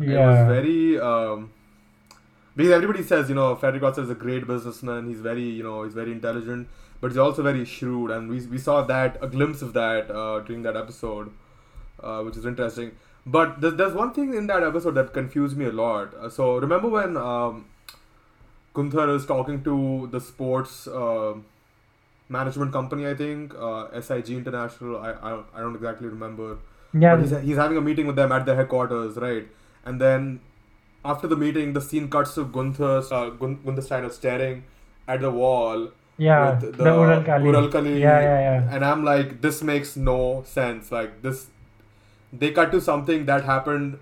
[0.00, 0.26] It Yeah.
[0.30, 1.50] was very um,
[2.56, 5.08] because everybody says you know Frédéric Vasseur is a great businessman.
[5.08, 6.68] He's very you know he's very intelligent,
[7.00, 10.40] but he's also very shrewd, and we we saw that a glimpse of that uh,
[10.40, 11.30] during that episode,
[12.02, 12.92] uh, which is interesting.
[13.24, 16.12] But there's, there's one thing in that episode that confused me a lot.
[16.14, 17.66] Uh, so remember when um,
[18.74, 21.34] Gunther is talking to the sports uh,
[22.28, 24.98] management company, I think, uh, SIG International.
[24.98, 26.58] I, I don't- I don't exactly remember.
[26.94, 29.46] Yeah, But he's, he's having a meeting with them at their headquarters, right?
[29.84, 30.40] And then
[31.04, 34.64] after the meeting, the scene cuts to Gunther, uh, Gun- Gunther Steiner staring
[35.08, 37.44] at the wall yeah, with the, Uralkali.
[37.44, 38.00] Ural Kali.
[38.00, 38.74] Yeah, yeah, yeah.
[38.74, 40.92] And I'm like, this makes no sense.
[40.92, 41.48] Like this,
[42.32, 43.98] they cut to something that happened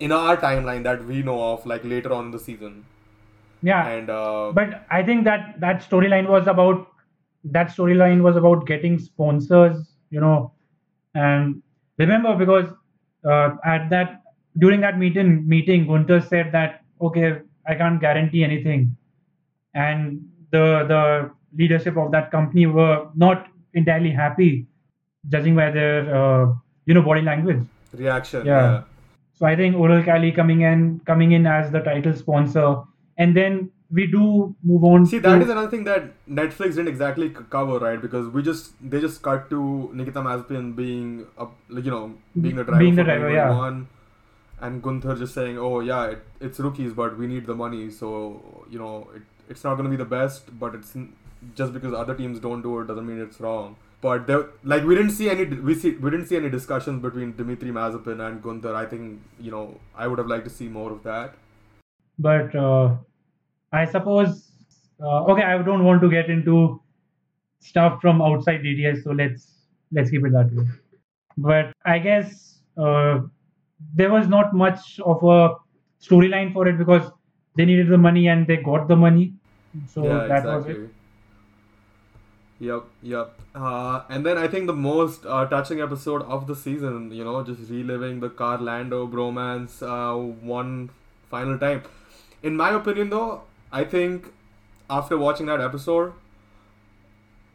[0.00, 2.84] in our timeline that we know of, like later on in the season.
[3.62, 6.88] Yeah, And uh, but I think that that storyline was about
[7.44, 10.52] that storyline was about getting sponsors, you know,
[11.14, 11.62] and
[11.98, 12.68] remember because
[13.24, 14.23] uh, at that
[14.58, 18.96] during that meeting meeting Gunther said that okay I can't guarantee anything,
[19.74, 24.66] and the the leadership of that company were not entirely happy,
[25.28, 26.52] judging by their uh,
[26.86, 27.62] you know body language.
[27.92, 28.46] reaction.
[28.46, 28.60] Yeah.
[28.60, 28.82] yeah.
[29.34, 32.82] So I think Uralkali coming in coming in as the title sponsor,
[33.18, 35.06] and then we do move on.
[35.06, 38.00] See, that is another thing that Netflix didn't exactly cover, right?
[38.00, 42.56] Because we just they just cut to Nikita Mazepin being, a, like, you know, being
[42.56, 43.48] the driver, Being the driver, yeah.
[43.48, 43.88] 2021,
[44.66, 48.66] and Gunther just saying, "Oh yeah, it, it's rookies, but we need the money, so
[48.70, 50.96] you know, it, it's not gonna be the best, but it's
[51.54, 54.94] just because other teams don't do it doesn't mean it's wrong." But there, like, we
[54.94, 58.74] didn't see any we see we didn't see any discussions between Dimitri Mazepin and Gunther.
[58.74, 61.34] I think you know I would have liked to see more of that.
[62.18, 62.96] but uh,
[63.72, 64.50] I suppose
[65.02, 65.42] uh, okay.
[65.42, 66.80] I don't want to get into
[67.60, 69.46] stuff from outside DTS, so let's
[69.92, 70.66] let's keep it that way.
[71.36, 73.20] But I guess uh,
[73.94, 75.54] there was not much of a
[76.02, 77.10] storyline for it because
[77.56, 79.32] they needed the money and they got the money.
[79.88, 80.90] So yeah, that was it.
[82.60, 83.40] Yep, yep.
[83.54, 87.42] Uh, and then I think the most uh, touching episode of the season, you know,
[87.42, 90.90] just reliving the Carlando bromance uh, one
[91.30, 91.82] final time.
[92.42, 94.32] In my opinion, though, I think
[94.88, 96.12] after watching that episode,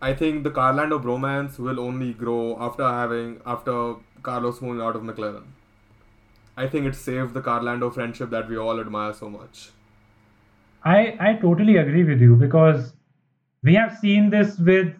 [0.01, 5.01] I think the Carlando bromance will only grow after having after Carlos moving out of
[5.01, 5.43] McLaren.
[6.61, 9.69] I think it saved the Carlando friendship that we all admire so much.
[10.93, 12.93] I I totally agree with you because
[13.69, 14.93] we have seen this with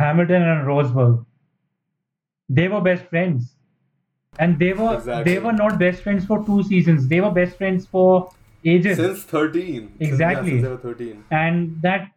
[0.00, 1.24] Hamilton and Rosberg.
[2.58, 3.48] They were best friends,
[4.38, 5.32] and they were Exactly.
[5.32, 7.08] they were not best friends for two seasons.
[7.14, 8.10] They were best friends for
[8.64, 9.76] ages, Since 13.
[9.80, 10.50] Since- yeah, Exactly.
[10.50, 11.24] since they were 13.
[11.30, 12.10] and that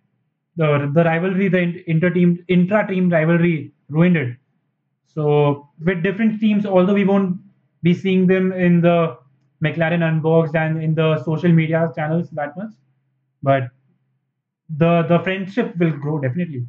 [0.64, 1.64] the the rivalry, the
[1.96, 3.56] inter team intra team rivalry
[4.00, 4.36] ruined it.
[5.16, 5.30] So
[5.92, 7.40] with different teams, although we won't
[7.84, 9.18] be seeing them in the
[9.64, 12.72] McLaren unboxed and in the social media channels that much,
[13.42, 13.70] but
[14.70, 16.66] the the friendship will grow definitely.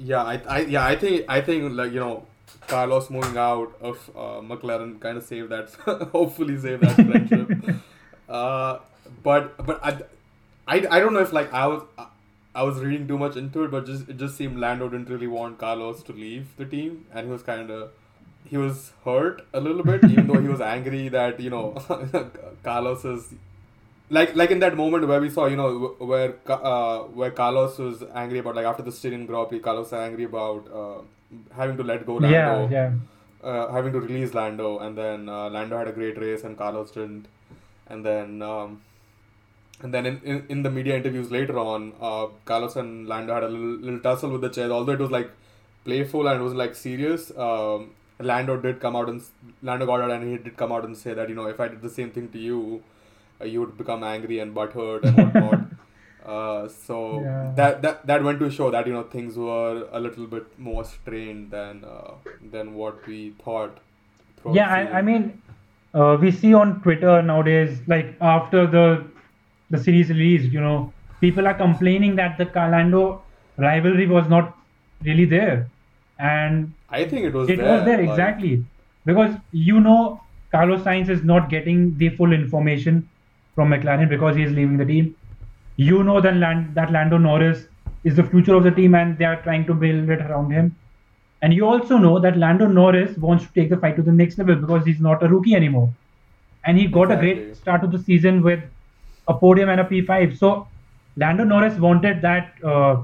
[0.00, 2.26] Yeah, I, I, yeah, I think, I think, like you know,
[2.66, 5.68] Carlos moving out of uh, McLaren kind of saved that.
[6.12, 7.50] hopefully, saved that friendship.
[8.28, 8.78] uh,
[9.22, 9.98] but, but I,
[10.66, 11.82] I, I don't know if like I was,
[12.54, 15.26] I was reading too much into it, but just it just seemed Lando didn't really
[15.26, 17.90] want Carlos to leave the team, and he was kind of,
[18.44, 21.74] he was hurt a little bit, even though he was angry that you know,
[22.62, 23.32] Carlos is
[24.10, 28.02] like like in that moment where we saw you know where uh, where Carlos was
[28.14, 31.00] angry about like after the Styrian Grand Prix Carlos was angry about uh,
[31.54, 32.92] having to let go Lando Yeah, yeah,
[33.42, 36.90] Uh, having to release Lando and then uh, Lando had a great race and Carlos
[36.90, 37.26] didn't.
[37.86, 38.80] And then um,
[39.82, 43.44] and then in, in, in the media interviews later on uh, Carlos and Lando had
[43.44, 45.30] a little, little tussle with the chairs although it was like
[45.84, 47.90] playful and it was like serious um,
[48.20, 49.22] Lando did come out and
[49.62, 51.68] Lando got out and he did come out and say that you know if I
[51.68, 52.82] did the same thing to you
[53.40, 55.60] uh, you would become angry and butthurt and whatnot.
[56.24, 57.52] uh, so Yeah.
[57.56, 60.84] that, that that went to show that you know things were a little bit more
[60.84, 62.12] strained than uh,
[62.50, 63.78] than what we thought.
[64.52, 64.68] yeah.
[64.68, 65.40] I, I mean,
[65.94, 69.04] uh, we see on Twitter nowadays, like after the
[69.70, 73.20] the series released, you know, people are complaining that the Carlando
[73.56, 74.56] rivalry was not
[75.04, 75.68] really there,
[76.20, 77.72] and I think it was it there.
[77.72, 78.64] was there like- exactly
[79.04, 80.20] because you know
[80.52, 83.08] Carlos Sainz is not getting the full information
[83.54, 85.14] from McLaren because he is leaving the team.
[85.76, 87.66] You know that Land, that Lando Norris
[88.04, 90.74] is the future of the team and they are trying to build it around him.
[91.42, 94.38] And you also know that Lando Norris wants to take the fight to the next
[94.38, 95.90] level because he's not a rookie anymore.
[96.64, 98.60] And he got a great start to the season with
[99.26, 100.38] a podium and a P5.
[100.38, 100.68] So
[101.16, 103.02] Lando Norris wanted that, uh,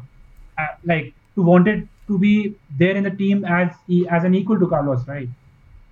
[0.85, 3.71] like, to wanted to be there in the team as
[4.11, 5.29] as an equal to Carlos, right?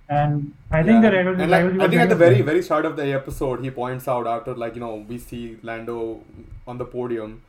[0.07, 1.09] And I think Yeah.
[1.09, 3.63] the rivalry, And, like, rivalry I think at the very very start of the episode,
[3.63, 6.21] he points out after like you know we see Lando
[6.67, 7.41] on the podium.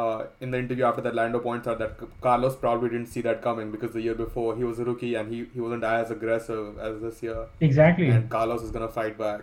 [0.00, 3.40] Uh, in the interview after that, Lando points out that Carlos probably didn't see that
[3.42, 6.78] coming because the year before he was a rookie and he, he wasn't as aggressive
[6.78, 7.46] as this year.
[7.60, 8.08] exactly.
[8.08, 9.40] and Carlos is gonna fight back.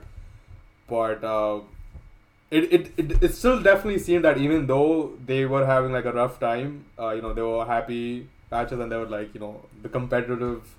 [0.88, 1.60] But uh,
[2.52, 6.12] it, it, it it still definitely seemed that even though they were having like a
[6.14, 9.54] rough time, uh, you know, they were happy patches and they were like, you know,
[9.84, 10.76] the competitive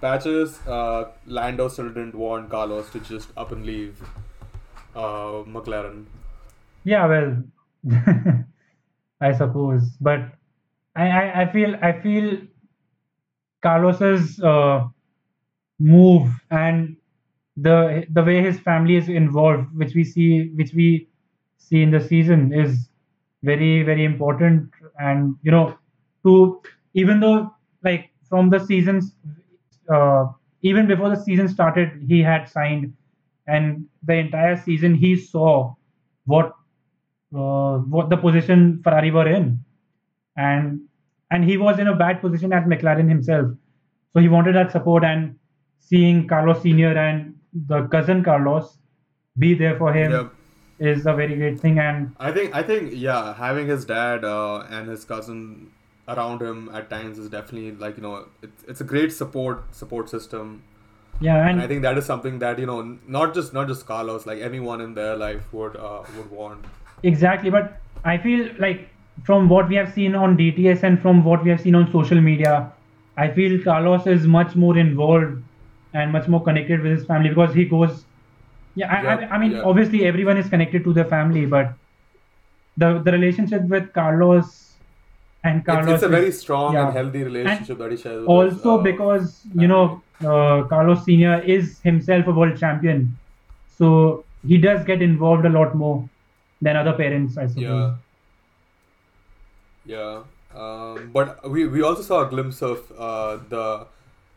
[0.00, 0.58] patches.
[0.66, 4.02] Uh, Lando still didn't want Carlos to just up and leave
[4.94, 6.04] uh, McLaren.
[6.84, 7.42] Yeah, well,
[9.20, 10.20] I suppose, but
[10.96, 12.38] I, I, I feel I feel
[13.62, 14.86] Carlos's uh,
[15.78, 16.96] move and
[17.56, 21.08] the the way his family is involved, which we see which we
[21.56, 22.88] see in the season, is
[23.42, 24.70] very very important.
[24.98, 25.78] And you know,
[26.24, 26.60] to
[26.94, 29.14] even though like from the seasons,
[29.92, 30.26] uh,
[30.62, 32.94] even before the season started, he had signed,
[33.46, 35.74] and the entire season he saw
[36.24, 36.54] what
[37.36, 39.58] uh, what the position Ferrari were in,
[40.36, 40.80] and
[41.30, 43.48] and he was in a bad position at McLaren himself.
[44.12, 45.38] So he wanted that support and
[45.80, 48.78] seeing Carlos Senior and the cousin Carlos
[49.38, 50.32] be there for him Yep.
[50.78, 51.78] is a very great thing.
[51.78, 55.72] And I think I think yeah, having his dad uh, and his cousin
[56.08, 60.08] around him at times is definitely like you know it's, it's a great support support
[60.08, 60.62] system.
[61.20, 64.26] yeah, And I think that is something that you know not just not just Carlos
[64.26, 66.66] like anyone in their life would uh, would want.
[67.02, 67.50] exactly.
[67.50, 68.88] But I feel like
[69.24, 72.20] from what we have seen on DTS and from what we have seen on social
[72.20, 72.72] media,
[73.16, 75.42] I feel Carlos is much more involved
[75.92, 78.06] and much more connected with his family because he goes.
[78.76, 81.74] Yeah, I, Yep, I, I mean, obviously everyone is connected to their family, but
[82.76, 84.48] the the relationship with Carlos
[85.44, 86.86] and It's, Carlos it's a very strong yeah.
[86.86, 88.26] and healthy relationship that he shares.
[88.26, 93.16] With his, also uh, because you know uh, Carlos Senior is himself a world champion,
[93.78, 96.08] so he does get involved a lot more
[96.60, 97.62] than other parents, I suppose.
[97.62, 97.94] Yeah.
[99.86, 100.22] Yeah.
[100.54, 103.86] Um, but we, we also saw a glimpse of uh, the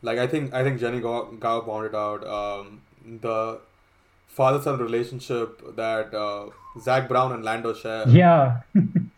[0.01, 2.81] like I think I think Jennie Gow, Gow pointed out um,
[3.21, 3.59] the
[4.27, 6.47] father son relationship that uh,
[6.79, 8.07] Zak Brown and Lando share.
[8.09, 8.61] Yeah,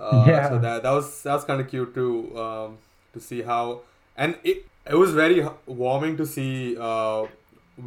[0.00, 0.48] Uh, Yeah.
[0.48, 2.12] So that that was that was kind of cute too
[2.44, 2.78] um,
[3.14, 3.80] to see how
[4.16, 7.26] and it it was very warming to see uh,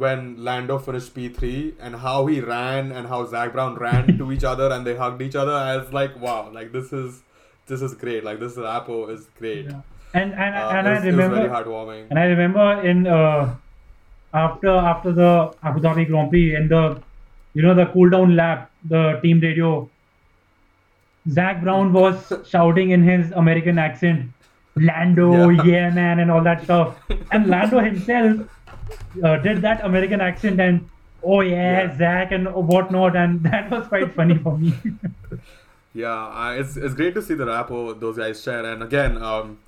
[0.02, 4.32] when Lando finished P three and how he ran and how Zak Brown ran to
[4.36, 5.52] each other and they hugged each other.
[5.52, 7.22] I was like, wow, like this is
[7.66, 8.24] this is great.
[8.24, 9.64] Like this rapport is great.
[9.66, 9.80] yeah.
[10.22, 12.02] and and Uh, and it I was, it was very remember heartwarming.
[12.10, 13.54] and I remember in uh,
[14.44, 15.30] after after the
[15.62, 16.82] Abu Dhabi Grand Prix in the
[17.54, 19.72] you know the cool down lap, the team radio.
[21.30, 24.30] Zak Brown was shouting in his American accent,
[24.76, 25.62] Lando, Yeah.
[25.64, 26.96] yeah, man, and all that stuff.
[27.32, 28.40] And Lando himself
[29.22, 30.88] uh, did that American accent and
[31.22, 31.96] oh yeah, Yeah.
[31.96, 34.74] Zak and whatnot, and that was quite funny for me.
[35.94, 39.58] Yeah, uh, it's it's great to see the rapport those guys share, and again, um,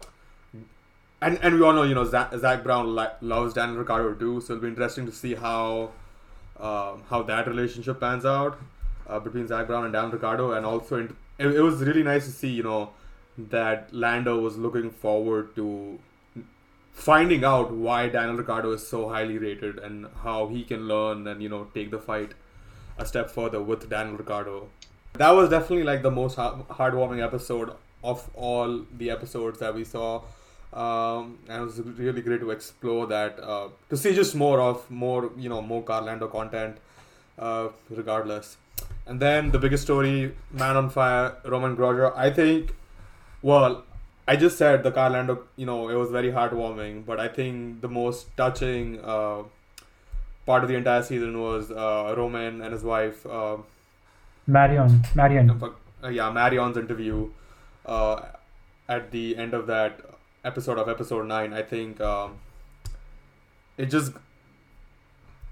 [1.23, 4.41] and and we all know you know Zak, Zak Brown li- loves Daniel Ricciardo too,
[4.41, 5.91] so it'll be interesting to see how
[6.61, 8.59] um, how that relationship pans out
[9.09, 12.25] uh, between Zak Brown and Daniel Ricciardo, and also in, it, it was really nice
[12.27, 12.91] to see you know
[13.39, 15.99] that Lando was looking forward to
[16.93, 21.43] finding out why Daniel Ricciardo is so highly rated and how he can learn and
[21.43, 22.33] you know take the fight
[22.99, 24.69] a step further with Daniel Ricciardo.
[25.15, 27.73] That was definitely like the most heartwarming episode
[28.03, 30.23] of all the episodes that we saw.
[30.73, 34.91] Um, and it was really great to explore that, uh, to see just more of
[34.91, 36.77] more, you know, more Carlando content,
[37.39, 38.57] uh, regardless.
[39.07, 42.17] And then the biggest story, Man on Fire, Romain Grosjean.
[42.17, 42.75] I think,
[43.41, 43.85] well,
[44.27, 47.89] I just said the Carlando, you know, it was very heartwarming, but I think the
[47.89, 49.45] most touching uh,
[50.45, 53.25] part of the entire season was uh, Romain and his wife.
[53.25, 53.59] Uh,
[54.49, 55.51] Marion, Marion.
[56.03, 57.31] uh, yeah, Marion's interview
[57.85, 58.23] uh,
[58.89, 60.01] at the end of that
[60.45, 61.53] episode of episode nine.
[61.53, 62.39] I think um,
[63.77, 64.13] it just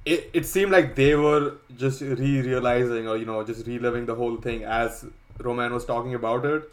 [0.05, 4.36] it, it seemed like they were just re-realizing or you know just reliving the whole
[4.36, 5.07] thing as
[5.38, 6.70] Romain was talking about it,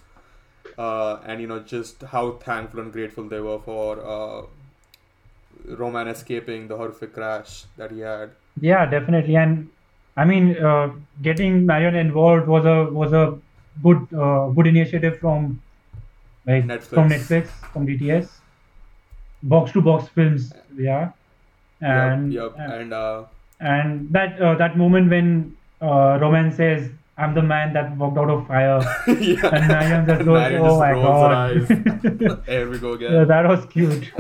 [0.78, 4.46] uh, and you know just how thankful and grateful they were for uh,
[5.66, 8.32] Romain escaping the horrific crash that he had.
[8.60, 9.36] Yeah, definitely.
[9.36, 9.70] And
[10.18, 13.38] I mean, uh, getting Marion involved was a was a
[13.82, 15.62] good uh, good initiative from
[16.46, 17.10] like from Netflix.
[17.10, 18.30] Netflix, from DTS,
[19.44, 20.52] box to box films.
[20.76, 21.12] Yeah,
[21.82, 22.70] and yep, yep.
[22.70, 23.24] uh, and uh,
[23.60, 28.30] and that uh, that moment when uh, Romain says, "I'm the man that walked out
[28.30, 29.50] of fire," yeah.
[29.56, 31.68] and Marion just goes, Marion "Oh my god!" eyes.
[32.48, 33.12] Here we go again.
[33.14, 34.12] yeah, that was cute.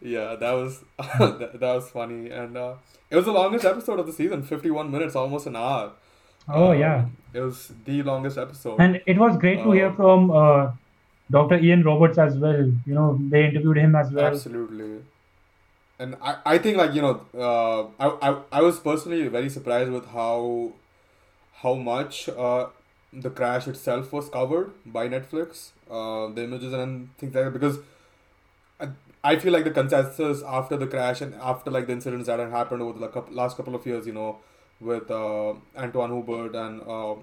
[0.00, 2.74] yeah, that was that, that was funny, and uh,
[3.10, 5.92] it was the longest episode of the season, fifty-one minutes, almost an hour.
[6.48, 7.06] oh Um, yeah.
[7.34, 8.76] it was the longest episode.
[8.80, 10.70] And it was great to hear Uh, from uh,
[11.30, 11.58] Dr.
[11.58, 12.60] Ian Roberts as well.
[12.86, 14.26] You know, they interviewed him as well.
[14.26, 15.02] Absolutely.
[15.98, 19.90] And I, I think like you know uh, I, I, I was personally very surprised
[19.90, 20.72] with how
[21.62, 22.66] how much uh,
[23.12, 27.52] the crash itself was covered by Netflix, uh, the images and things like that.
[27.52, 27.78] Because
[28.80, 28.88] I,
[29.24, 32.50] I feel like the consensus after the crash and after like the incidents that had
[32.50, 34.38] happened over the couple, last couple of years, you know,
[34.80, 37.14] with uh, Antoine Hubert and uh,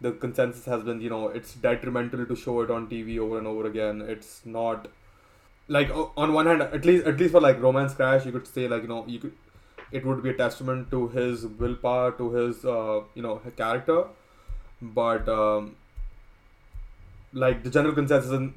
[0.00, 3.46] the consensus has been, you know, it's detrimental to show it on TV over and
[3.46, 4.02] over again.
[4.02, 4.88] It's not
[5.70, 8.66] like on one hand, at least at least for like Romain's Crash, you could say
[8.68, 9.32] like you know you could
[9.92, 14.04] it would be a testament to his willpower, to his uh, you know character,
[14.82, 15.76] but um,
[17.32, 18.52] like the general consensus in,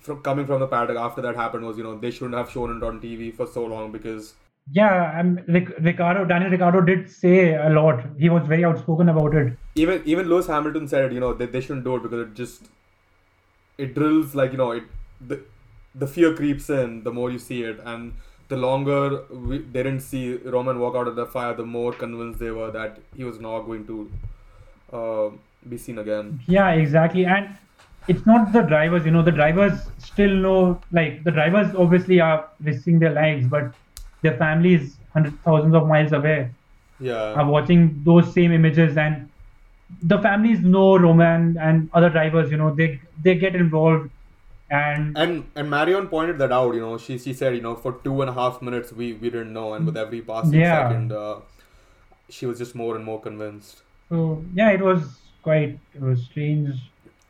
[0.00, 2.76] from coming from the paddock after that happened was you know they shouldn't have shown
[2.76, 4.34] it on TV for so long because
[4.72, 8.04] yeah, and Ric- Ricciardo, Daniel ricciardo did say a lot.
[8.18, 9.56] He was very outspoken about it.
[9.74, 12.68] even even Lewis Hamilton said you know they, they shouldn't do it because it just
[13.78, 14.84] it drills like you know it
[15.32, 15.40] the
[15.94, 18.14] the fear creeps in the more you see it and
[18.48, 22.38] the longer we, they didn't see Romain walk out of the fire the more convinced
[22.38, 24.10] they were that he was not going to
[24.92, 25.30] uh,
[25.68, 27.24] be seen again Yeah, exactly.
[27.24, 27.56] And
[28.08, 32.48] it's not the drivers, you know, the drivers still know, like, the drivers obviously are
[32.60, 33.74] risking their lives, but
[34.22, 36.50] their families, hundreds, thousands of miles away,
[36.98, 38.96] yeah are watching those same images.
[38.96, 39.28] And
[40.02, 44.10] the families know Romain and other drivers, you know, they they get involved.
[44.70, 47.92] And and and Marion pointed that out you know she she said you know for
[48.04, 50.88] two and a half minutes we we didn't know and with every passing Yeah.
[50.88, 51.36] second uh,
[52.28, 55.02] she was just more and more convinced so, yeah, it was
[55.42, 56.74] quite it was strange,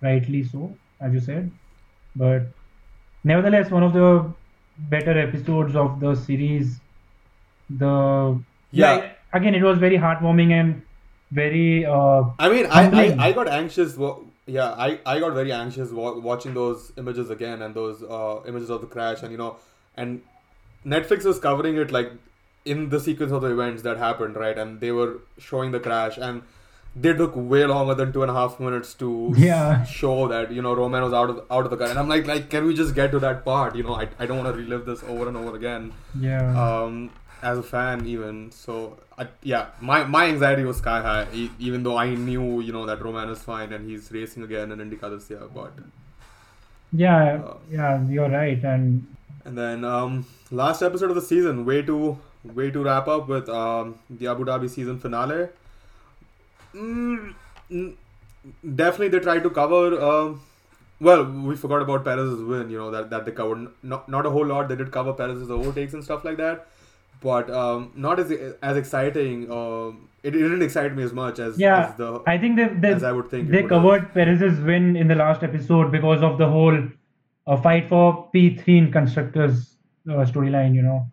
[0.00, 1.50] rightly so, as you said.
[2.16, 2.46] But
[3.22, 4.32] nevertheless, one of the
[4.88, 6.80] better episodes of the series.
[7.68, 8.40] The
[8.72, 8.92] Yeah.
[8.92, 10.82] like, again, it was very heartwarming and
[11.32, 13.96] very uh, I mean, I, I, I got anxious.
[14.56, 18.70] Yeah, I, I got very anxious wa- watching those images again and those uh, images
[18.76, 19.56] of the crash, and you know,
[19.96, 20.22] and
[20.94, 22.10] Netflix was covering it like
[22.64, 24.58] in the sequence of the events that happened, right?
[24.58, 26.42] And they were showing the crash, and
[26.96, 29.10] they took way longer than two and a half minutes to
[29.48, 29.84] Yeah.
[29.84, 32.26] show that you know Romain was out of out of the car, and I'm like,
[32.26, 33.76] like, can we just get to that part?
[33.76, 36.44] You know, I, I don't want to relive this over and over again yeah.
[36.66, 37.10] um,
[37.42, 41.82] as a fan even so I, yeah my my anxiety was sky high e- even
[41.82, 45.10] though I knew you know that Romain is fine and he's racing again in IndyCar
[45.18, 45.72] this year but
[46.92, 48.62] yeah, uh, yeah, you're right.
[48.64, 49.06] And
[49.44, 53.48] and then um, last episode of the season way to way to wrap up with
[53.48, 55.48] um, the Abu Dhabi season finale
[56.74, 57.34] mm,
[57.70, 57.94] mm,
[58.74, 60.40] definitely they tried to cover um,
[61.00, 64.30] well we forgot about Perez's win you know that, that they covered not, not a
[64.30, 66.66] whole lot they did cover Perez's overtakes and stuff like that
[67.20, 71.58] but um, not as as exciting um, it, it didn't excite me as much as,
[71.58, 73.82] yeah, as the I think they they, as I would think they would have.
[73.82, 76.78] covered Perez's win in the last episode because of the whole
[77.46, 79.76] uh, fight for P3 in constructors
[80.08, 81.06] uh, storyline, you know.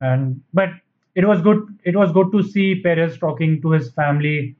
[0.00, 0.70] And but
[1.14, 1.62] it was good.
[1.84, 4.56] It was good to see Perez talking to his family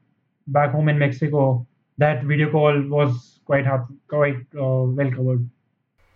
[0.47, 1.67] back home in Mexico.
[1.97, 3.65] That video call was quite
[4.07, 5.49] quite uh, well covered.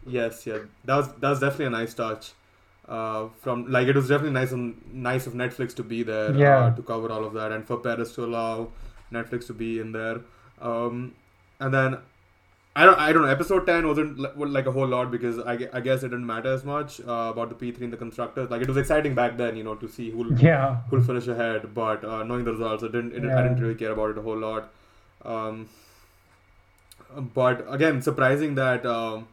[0.05, 2.31] Yes, yeah, that was that was definitely a nice touch.
[2.87, 6.57] Uh, from like it was definitely nice and nice of Netflix to be there Yeah.
[6.65, 8.69] uh, to cover all of that, and for Perez to allow
[9.11, 10.21] Netflix to be in there.
[10.61, 11.13] Um,
[11.59, 11.97] and then
[12.77, 13.27] I don't I don't know.
[13.29, 16.53] Episode ten wasn't li- like a whole lot because I, I guess it didn't matter
[16.53, 18.49] as much uh, about the P three and the constructors.
[18.49, 21.73] Like it was exciting back then, you know, to see who'll Yeah, who'll finish ahead.
[21.73, 23.13] But uh, knowing the results, it didn't.
[23.13, 24.69] It, I didn't really care about it a whole lot.
[25.25, 25.67] Um,
[27.33, 29.27] but again, surprising that um,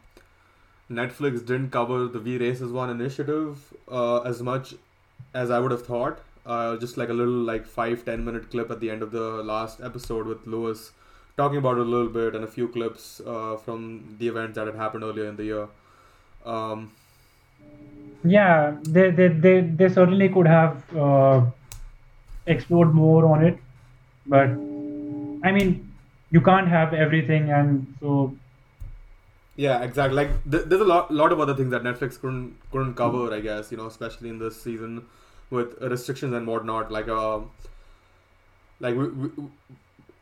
[0.89, 4.75] Netflix didn't cover the We Race As One initiative uh, as much
[5.33, 6.19] as I would have thought.
[6.45, 9.43] Uh, just like a little like five ten minute clip at the end of the
[9.43, 10.91] last episode with Lewis
[11.37, 14.67] talking about it a little bit and a few clips uh, from the events that
[14.67, 15.67] had happened earlier in the year.
[16.45, 16.91] Um,
[18.23, 18.77] yeah.
[18.83, 21.45] They they they, they certainly could have uh,
[22.45, 23.57] explored more on it,
[24.25, 24.49] but
[25.47, 25.91] I mean,
[26.31, 28.35] you can't have everything, and so
[29.55, 30.15] Yeah, exactly.
[30.15, 33.33] Like th- there's a lot, lot of other things that Netflix couldn't couldn't cover.
[33.33, 35.05] I guess you know, especially in this season
[35.49, 36.91] with restrictions and whatnot.
[36.91, 37.39] Like uh,
[38.79, 39.29] like we, we,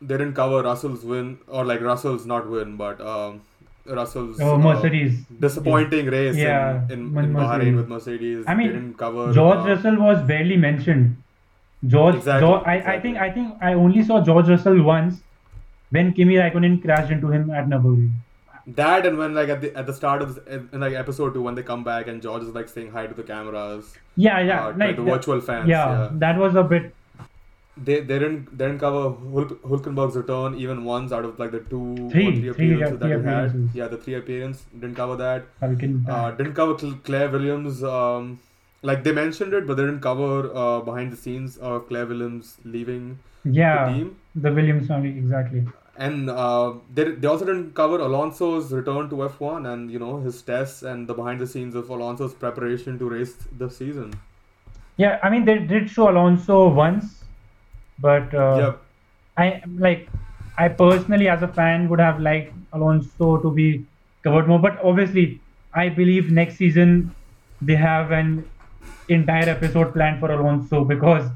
[0.00, 3.42] they didn't cover Russell's win or like Russell's not win, but um,
[3.86, 5.24] Russell's oh, uh, Mercedes.
[5.40, 8.44] disappointing race Yeah, in, in, in Bahrain with Mercedes.
[8.46, 11.16] I mean, they didn't cover George uh, Russell was barely mentioned.
[11.86, 15.20] George, Exactly, George I, I think I think I only saw George Russell once
[15.90, 18.12] when Kimi Raikkonen crashed into him at Nürburgring.
[18.66, 21.42] That and when like at the at the start of this, in, like episode two
[21.42, 24.66] when they come back and George is like saying hi to the cameras, Yeah, yeah,
[24.66, 25.68] uh, like the the- virtual fans.
[25.68, 26.08] yeah, yeah.
[26.12, 26.94] that was a bit.
[27.86, 29.02] they they didn't they didn't cover
[29.34, 32.98] Hulk, Hulkenberg's return even once out of like the two Three- or three three appearances
[33.00, 33.68] three that he had.
[33.80, 35.46] Yeah, the three appearances didn't cover that.
[35.62, 36.74] Uh, didn't cover
[37.10, 38.38] Claire Williams' um,
[38.82, 40.32] like they mentioned it, but they didn't cover
[40.64, 44.16] uh, behind the scenes of Claire Williams leaving Yeah, the team.
[44.46, 45.64] the Williams family exactly.
[45.96, 50.42] And uh, they, they also didn't cover Alonso's return to F1 and you know his
[50.42, 54.14] tests and the behind the scenes of Alonso's preparation to race the season.
[54.96, 57.22] Yeah, I mean they did show Alonso once,
[57.98, 58.82] but uh, Yep.
[59.36, 60.08] I like
[60.58, 63.84] I personally as a fan would have liked Alonso to be
[64.22, 65.40] covered more, but obviously
[65.74, 67.14] I believe next season
[67.60, 68.48] they have an
[69.08, 71.30] entire episode planned for Alonso because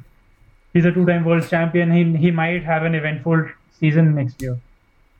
[0.72, 1.90] he's a two-time world champion.
[1.92, 3.48] He he might have an eventful
[3.78, 4.58] season next year.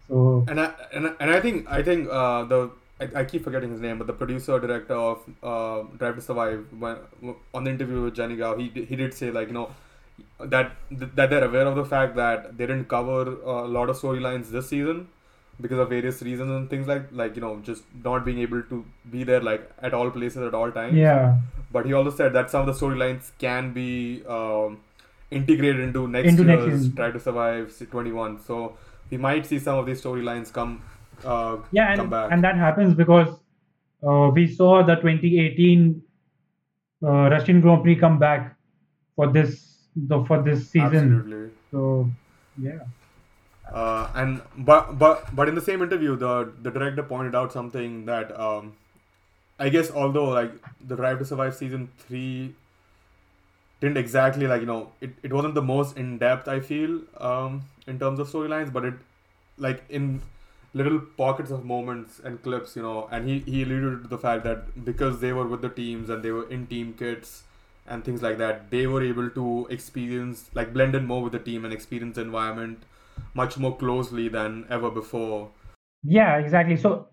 [0.09, 3.45] So And I and, I- and I think I think uh, the I, I keep
[3.45, 6.97] forgetting his name, but the producer director of uh, Drive to Survive when,
[7.55, 9.71] on the interview with Jenny Gao, he he did say like you know
[10.41, 13.21] that that they're aware of the fact that they didn't cover
[13.59, 15.07] a lot of storylines this season
[15.61, 18.85] because of various reasons and things like like you know just not being able to
[19.11, 20.95] be there like at all places at all times.
[20.97, 21.39] yeah,
[21.71, 24.79] But he also said that some of the storylines can be um,
[25.31, 26.95] integrated into next Into next year's season.
[26.95, 28.41] Drive to Survive 21.
[28.43, 28.77] So
[29.11, 30.83] we might see some of these storylines come
[31.25, 32.33] uh, yeah, come and back.
[32.33, 33.29] and that happens because
[34.07, 36.03] uh, we saw the 2018
[37.03, 38.57] uh, Russian Grand Prix come back
[39.17, 41.17] for this the for this season.
[41.17, 41.51] Absolutely.
[41.71, 42.11] So
[42.61, 42.79] yeah.
[43.73, 48.07] Uh, and but but but in the same interview, the the director pointed out something
[48.07, 48.75] that um,
[49.59, 50.53] I guess although like
[50.87, 52.55] the Drive to Survive season three
[53.81, 57.63] didn't exactly like you know it, it wasn't the most in depth I feel um,
[57.87, 58.95] in terms of storylines, but it
[59.57, 60.23] like in
[60.75, 64.45] little pockets of moments and clips, you know, and he he alluded to the fact
[64.45, 67.43] that because they were with the teams and they were in team kits
[67.87, 71.39] and things like that, they were able to experience like blend in more with the
[71.39, 72.83] team and experience the environment
[73.35, 75.51] much more closely than ever before.
[76.03, 76.77] Yeah, exactly.
[76.77, 77.09] So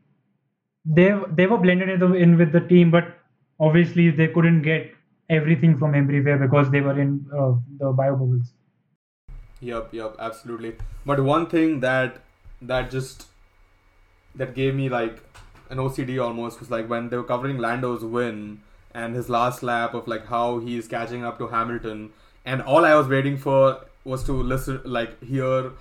[0.85, 3.17] they they were blended in, the, in with the team, but
[3.59, 4.91] obviously they couldn't get
[5.29, 8.53] everything from everywhere because they were in uh, the bio bubbles.
[9.61, 10.75] Yep, yep, absolutely.
[11.05, 12.21] But one thing that
[12.61, 13.27] that just
[14.35, 15.23] that gave me like
[15.69, 18.61] an OCD almost was like when they were covering Lando's win
[18.93, 22.11] and his last lap of like how he's catching up to Hamilton,
[22.45, 25.71] and all I was waiting for was to listen like hear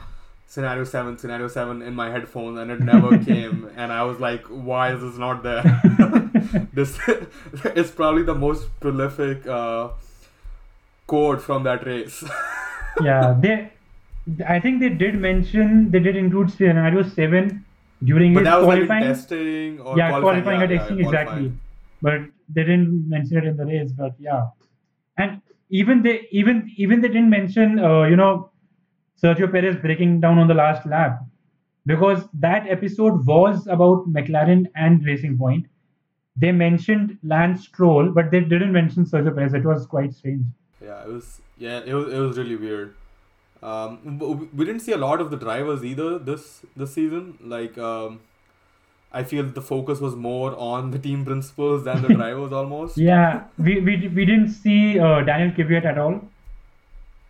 [0.54, 4.50] scenario 7 scenario 7 in my headphones and it never came and i was like
[4.70, 5.62] why is this not there
[6.80, 6.98] this
[7.84, 9.88] is probably the most prolific uh,
[11.12, 12.22] quote from that race
[13.00, 13.70] yeah, they.
[14.46, 17.64] I think they did mention they did include scenario seven
[18.02, 19.04] during but his was like qualifying.
[19.04, 21.44] testing or yeah, qualifying, yeah, at yeah, testing qualifying.
[21.46, 21.52] exactly.
[22.02, 23.92] But they didn't mention it in the race.
[23.92, 24.48] But yeah,
[25.18, 25.40] and
[25.70, 28.50] even they even even they didn't mention uh, you know
[29.22, 31.22] Sergio Perez breaking down on the last lap
[31.86, 35.66] because that episode was about McLaren and Racing Point.
[36.36, 39.54] They mentioned Lance Stroll, but they didn't mention Sergio Perez.
[39.54, 40.44] It was quite strange.
[40.82, 41.40] Yeah, it was.
[41.58, 42.12] Yeah, it was.
[42.12, 42.94] It was really weird.
[43.62, 44.18] Um,
[44.54, 47.38] we didn't see a lot of the drivers either this this season.
[47.40, 48.20] Like, um,
[49.12, 52.98] I feel the focus was more on the team principals than the drivers almost.
[52.98, 56.20] Yeah, we we, we didn't see uh, Daniel Kvyat at all.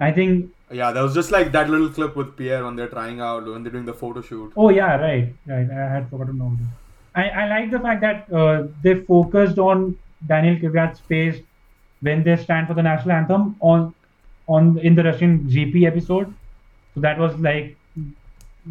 [0.05, 0.51] I think.
[0.81, 3.63] Yeah, there was just like that little clip with Pierre when they're trying out when
[3.65, 4.53] they're doing the photo shoot.
[4.57, 5.71] Oh yeah, right, right.
[5.71, 6.71] I had forgotten about it.
[7.23, 9.97] I, I like the fact that uh, they focused on
[10.33, 11.37] Daniel Kvyat's face
[12.09, 13.95] when they stand for the national anthem on
[14.57, 16.33] on in the Russian GP episode.
[16.95, 17.77] So that was like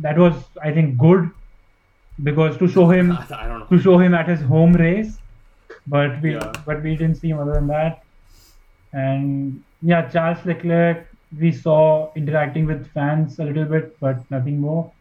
[0.08, 1.30] that was I think good
[2.32, 3.12] because to show him
[3.44, 3.66] I don't know.
[3.78, 5.18] to show him at his home race,
[5.88, 6.52] but we Yeah.
[6.66, 8.04] but we didn't see him other than that.
[8.92, 11.08] And yeah, Charles Leclerc
[11.40, 14.92] we saw interacting with fans a little bit, but nothing more.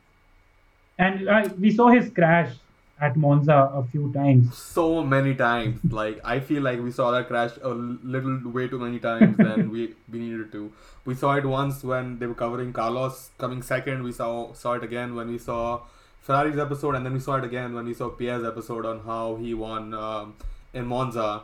[0.98, 2.52] And uh, we saw his crash
[3.00, 4.56] at Monza a few times.
[4.56, 5.80] So many times.
[5.92, 9.70] Like I feel like we saw that crash a little way too many times than
[9.74, 10.72] we we needed to.
[11.04, 14.04] We saw it once when they were covering Carlos coming second.
[14.04, 15.80] We saw saw it again when we saw
[16.20, 19.36] Ferrari's episode, and then we saw it again when we saw Pierre's episode on how
[19.36, 20.36] he won um,
[20.72, 21.42] in Monza.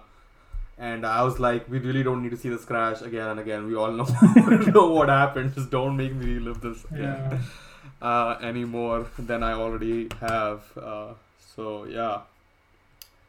[0.79, 3.67] And I was like, we really don't need to see this crash again and again.
[3.67, 4.07] We all know
[4.75, 5.55] know what happened.
[5.55, 7.41] Just don't make me relive this again
[8.03, 10.63] uh, any more than I already have.
[10.77, 11.15] Uh,
[11.55, 12.21] so yeah.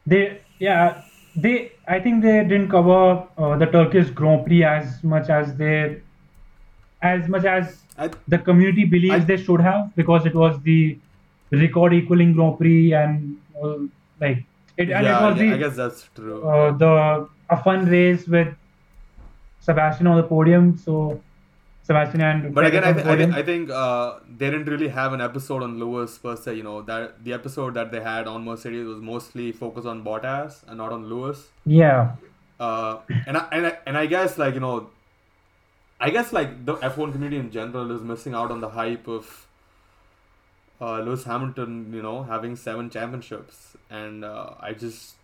[0.06, 1.02] They yeah
[1.36, 6.00] they I think they didn't cover uh, the Turkish Grand Prix as much as they
[7.02, 10.98] as much as I, the community believes I- they should have because it was the
[11.50, 13.78] record equaling Grand Prix and uh,
[14.20, 14.44] like
[14.76, 16.42] it and yeah, it was I, the I guess that's true.
[16.48, 18.54] uh, the a fun race with
[19.60, 20.76] Sebastian on the podium.
[20.78, 21.20] So
[21.82, 25.12] Sebastian and but again, I, th- I, th- I think uh, they didn't really have
[25.12, 26.54] an episode on Lewis per se.
[26.54, 30.62] You know that the episode that they had on Mercedes was mostly focused on Bottas
[30.68, 31.48] and not on Lewis.
[31.66, 32.12] yeah,
[32.60, 34.90] uh, and I, and I, and I guess like you know,
[35.98, 39.46] I guess like the F1 community in general is missing out on the hype of
[40.80, 45.14] uh, Lewis Hamilton, you know, having seven championships, and uh, I just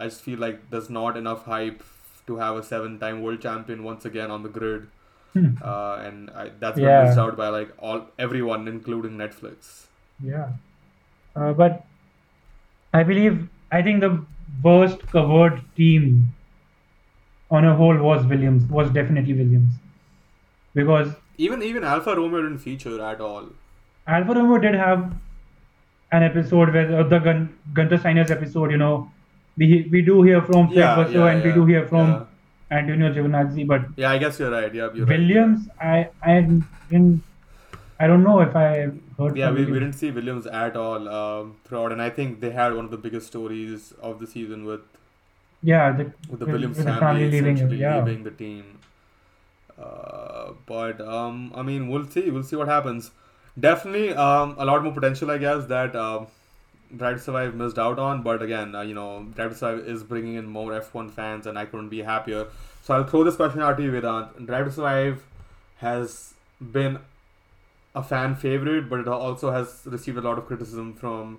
[0.00, 1.82] I just feel like there's not enough hype
[2.26, 4.88] to have a seven-time world champion once again on the grid,
[5.36, 7.04] uh, and I, that's been Yeah.
[7.04, 9.70] missed out by like all everyone, including Netflix.
[10.32, 10.48] Yeah.
[11.36, 11.84] Uh, but
[12.94, 14.12] I believe, I think the
[14.64, 16.28] worst covered team
[17.58, 19.74] on a whole was Williams, was definitely Williams.
[20.74, 21.12] Because
[21.44, 23.46] Even even Alfa Romeo didn't feature at all.
[24.16, 25.04] Alfa Romeo did have
[26.12, 27.40] an episode where uh, the Gun,
[27.78, 29.10] Gunter Steiner's episode, you know,
[29.60, 32.26] we, we do hear from Fred Yeah, yeah, and we do hear from.
[32.72, 34.72] Antonio Giovinazzi, but Yeah, I guess you're right.
[34.72, 35.18] Yeah, you're right.
[35.18, 36.34] Williams, I I
[36.90, 37.22] didn't,
[37.98, 41.56] I don't know if I heard Yeah, we, we didn't see Williams at all um,
[41.64, 44.82] throughout, and I think they had one of the biggest stories of the season with
[45.62, 47.98] yeah, the, with the Williams with the family, family leaving, yeah.
[47.98, 48.78] leaving the team.
[49.78, 52.30] Uh, but um, I mean, we'll see.
[52.30, 53.10] We'll see what happens.
[53.58, 56.28] Definitely, um, a lot more potential, I guess, that um,
[56.96, 58.22] Drive to Survive missed out on.
[58.22, 61.58] But again, uh, you know, Drive to Survive is bringing in more F1 fans, and
[61.58, 62.46] I couldn't be happier.
[62.82, 64.46] So I'll throw this question out to you, Vedant.
[64.46, 65.22] Drive to Survive
[65.78, 66.98] has been
[67.94, 71.38] a fan favorite, but it also has received a lot of criticism from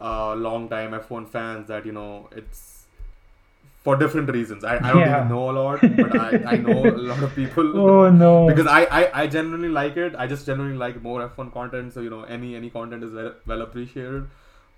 [0.00, 2.84] uh, long-time F1 fans that you know it's
[3.82, 4.64] for different reasons.
[4.64, 5.16] I, I don't Yeah.
[5.18, 8.46] even know a lot, but I, I know a lot of people Oh no!
[8.46, 10.14] because I, I, I genuinely like it.
[10.16, 11.92] I just genuinely like more F1 content.
[11.92, 14.26] So you know, any any content is well, well appreciated.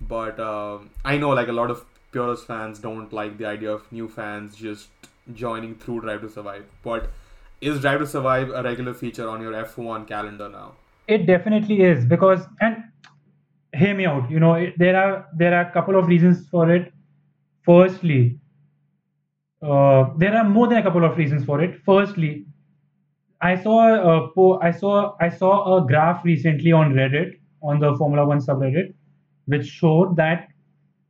[0.00, 3.90] But um, I know like a lot of purist fans don't like the idea of
[3.92, 4.88] new fans just
[5.34, 6.64] joining through Drive to Survive.
[6.82, 7.10] But
[7.60, 10.72] is Drive to Survive a regular feature on your F1 calendar now?
[11.08, 12.84] It definitely is because, and
[13.74, 14.30] hear me out.
[14.30, 16.92] You know, it, there are there are a couple of reasons for it.
[17.64, 18.38] Firstly,
[19.62, 21.80] uh, there are more than a couple of reasons for it.
[21.84, 22.46] Firstly,
[23.40, 23.78] I saw
[24.14, 28.94] a I saw I saw a graph recently on Reddit on the Formula One subreddit,
[29.46, 30.48] which showed that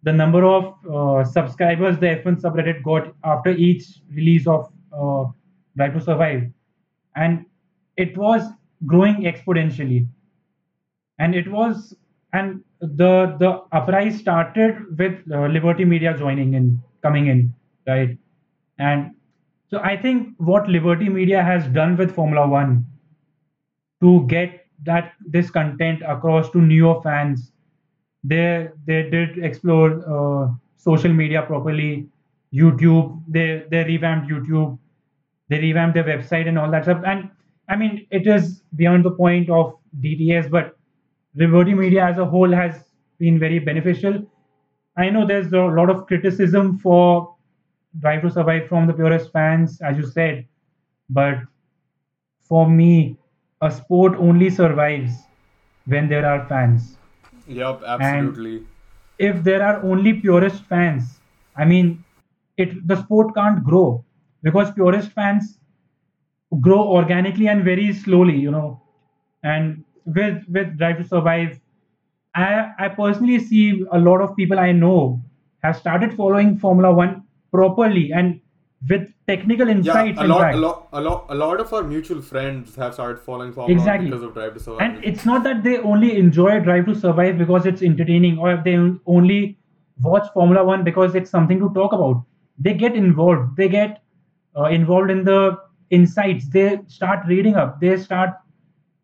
[0.02, 5.24] the number of uh, subscribers the F1 subreddit got after each release of uh,
[5.76, 6.44] Drive to Survive,
[7.16, 7.44] and
[7.96, 8.42] it was
[8.86, 10.06] growing exponentially.
[11.18, 11.94] And it was
[12.32, 17.54] and the the uprise started with uh, Liberty Media joining in, coming in,
[17.86, 18.16] right?
[18.78, 19.14] And
[19.68, 22.84] so I think what Liberty Media has done with Formula One
[24.02, 27.52] to get that this content across to newer fans,
[28.26, 32.08] they they did explore uh, social media properly,
[32.52, 33.22] YouTube.
[33.28, 34.78] They they revamped YouTube,
[35.48, 37.02] they revamped their website and all that stuff.
[37.06, 37.30] And
[37.68, 40.76] I mean, it is beyond the point of DTS, but
[41.34, 42.84] Liberty Media as a whole has
[43.18, 44.24] been very beneficial.
[44.96, 47.34] I know there's a lot of criticism for
[48.00, 50.46] Drive to Survive from the purest fans, as you said,
[51.10, 51.38] but
[52.40, 53.16] for me,
[53.60, 55.12] a sport only survives
[55.86, 56.95] when there are fans.
[57.46, 58.66] Yep, absolutely.
[59.18, 61.18] If there are only purist fans,
[61.56, 62.04] I mean,
[62.56, 64.04] it the sport can't grow
[64.42, 65.58] because purist fans
[66.60, 68.82] grow organically and very slowly, you know.
[69.42, 71.60] And with with Drive to Survive,
[72.34, 75.22] I I personally see a lot of people I know
[75.62, 77.22] have started following Formula One
[77.52, 78.40] properly and
[78.88, 80.18] with technical yeah, insights.
[80.20, 80.54] a in lot, fact.
[80.56, 84.10] a lot, a lot, a lot of our mutual friends have started following Formula Exactly.
[84.10, 84.80] because of Drive to Survive.
[84.82, 88.76] And it's not that they only enjoy Drive to Survive because it's entertaining or they
[89.06, 89.58] only
[90.02, 92.22] watch Formula One because it's something to talk about.
[92.58, 93.56] They get involved.
[93.56, 94.02] They get
[94.56, 95.58] uh, involved in the
[95.90, 96.48] insights.
[96.48, 97.80] They start reading up.
[97.80, 98.30] They start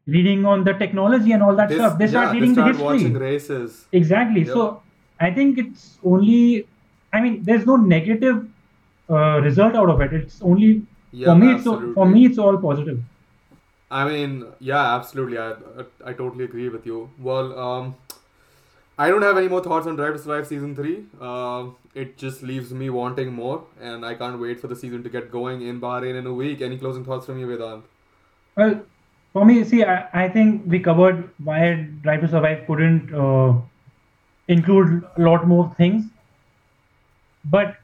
[0.06, 1.98] reading on the technology and all that They- stuff.
[1.98, 2.96] They start yeah, reading they start the history.
[3.08, 3.86] watching races.
[3.92, 4.40] Exactly.
[4.42, 4.48] Yep.
[4.54, 4.82] So
[5.18, 6.66] I think it's only.
[7.12, 8.46] I mean, there's no negative
[9.10, 10.12] uh, result out of it.
[10.12, 10.82] It's only
[11.12, 11.54] Yeah, for me.
[11.54, 12.26] It's all, for me.
[12.26, 13.02] It's all positive.
[13.90, 15.38] I mean, yeah, absolutely.
[15.38, 17.10] I, I, I totally agree with you.
[17.18, 17.96] Well, um,
[18.98, 21.04] I don't have any more thoughts on Drive to Survive season three.
[21.20, 25.10] Uh, it just leaves me wanting more, and I can't wait for the season to
[25.10, 26.62] get going in Bahrain in a week.
[26.62, 27.82] Any closing thoughts from you, Vedant?
[28.56, 28.82] Well,
[29.32, 33.54] for me, see, I, I think we covered why Drive to Survive couldn't uh,
[34.48, 36.04] include a lot more things.
[37.44, 37.76] But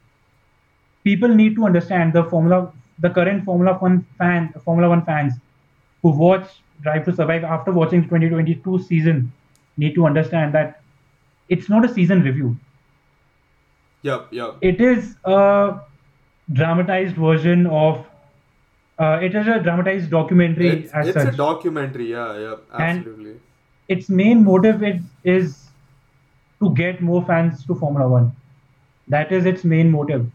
[1.03, 5.33] people need to understand the Formula, the current Formula One fan, Formula One fans
[6.01, 6.47] who watch
[6.81, 9.31] Drive to Survive after watching 2022 season
[9.77, 10.81] need to understand that
[11.49, 12.57] it's not a season review.
[14.03, 14.57] Yep, yep.
[14.61, 15.79] It is a
[16.53, 18.05] dramatized version of.
[18.97, 22.11] Uh, it is a dramatized documentary It's, it's a documentary.
[22.11, 23.31] Yeah, yeah, absolutely.
[23.31, 23.39] And-
[23.89, 25.69] its main motive is, is
[26.61, 28.35] to get more fans to Formula One.
[29.07, 30.29] That is its main motive.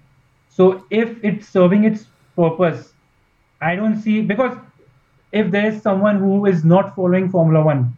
[0.57, 2.93] So if it's serving its purpose,
[3.61, 4.57] I don't see because
[5.33, 7.97] if there's someone who is not following Formula One,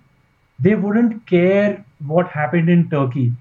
[0.58, 3.32] they wouldn't care what happened in Turkey.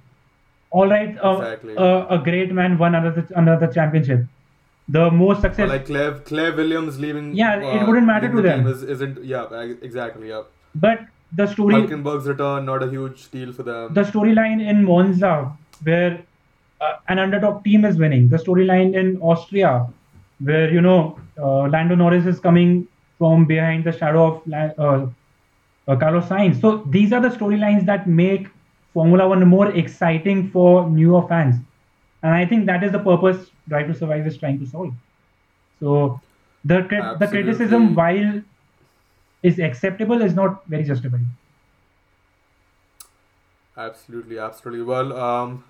[0.71, 1.77] All right, uh, Exactly.
[1.77, 4.25] uh, a great man won another another championship.
[4.95, 7.33] The most Or success, like Claire, Claire Williams leaving.
[7.33, 8.67] Yeah, it uh, wouldn't matter to the them.
[8.67, 10.43] Is, isn't yeah exactly yeah.
[10.75, 13.93] but the story, Hulkenberg's return not a huge deal for them.
[13.93, 15.33] the storyline in Monza
[15.83, 16.23] where
[16.81, 18.29] uh, an underdog team is winning.
[18.29, 19.87] The storyline in Austria
[20.39, 25.05] where you know uh, Lando Norris is coming from behind the shadow of uh,
[25.87, 26.59] uh, Carlos Sainz.
[26.59, 28.47] So these are the storylines that make
[28.93, 31.55] Formula One more exciting for newer fans,
[32.23, 34.93] and I think that is the purpose Drive to Survive is trying to solve.
[35.79, 36.19] So
[36.63, 38.41] the crit- the criticism, while
[39.43, 41.25] is acceptable, is not very justified.
[43.77, 44.83] Absolutely, absolutely.
[44.83, 45.63] Well, um,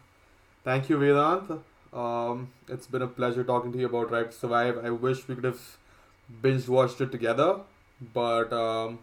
[0.65, 1.61] thank you, Vedant.
[1.93, 4.83] Um, it's been a pleasure talking to you about Drive to Survive.
[4.83, 5.77] I wish we could have
[6.41, 7.59] binge watched it together,
[8.13, 8.99] but um,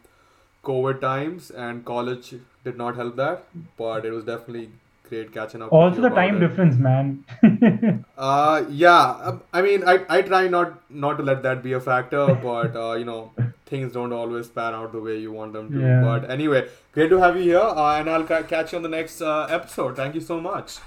[0.63, 2.35] COVID times and college
[2.65, 3.45] did not help that.
[3.79, 4.71] But it was definitely
[5.09, 5.73] great catching up.
[5.73, 6.47] Also, the time it.
[6.47, 7.25] difference, man.
[8.17, 9.17] Uh, yeah.
[9.29, 12.77] um, I mean, I, I try not not to let that be a factor, but
[12.77, 13.33] uh, you know,
[13.67, 15.81] things don't always pan out the way you want them to.
[15.81, 16.03] Yeah.
[16.03, 18.95] But anyway, great to have you here, uh, and I'll ca- catch you on the
[19.01, 19.97] next uh, episode.
[19.97, 20.79] Thank you so much.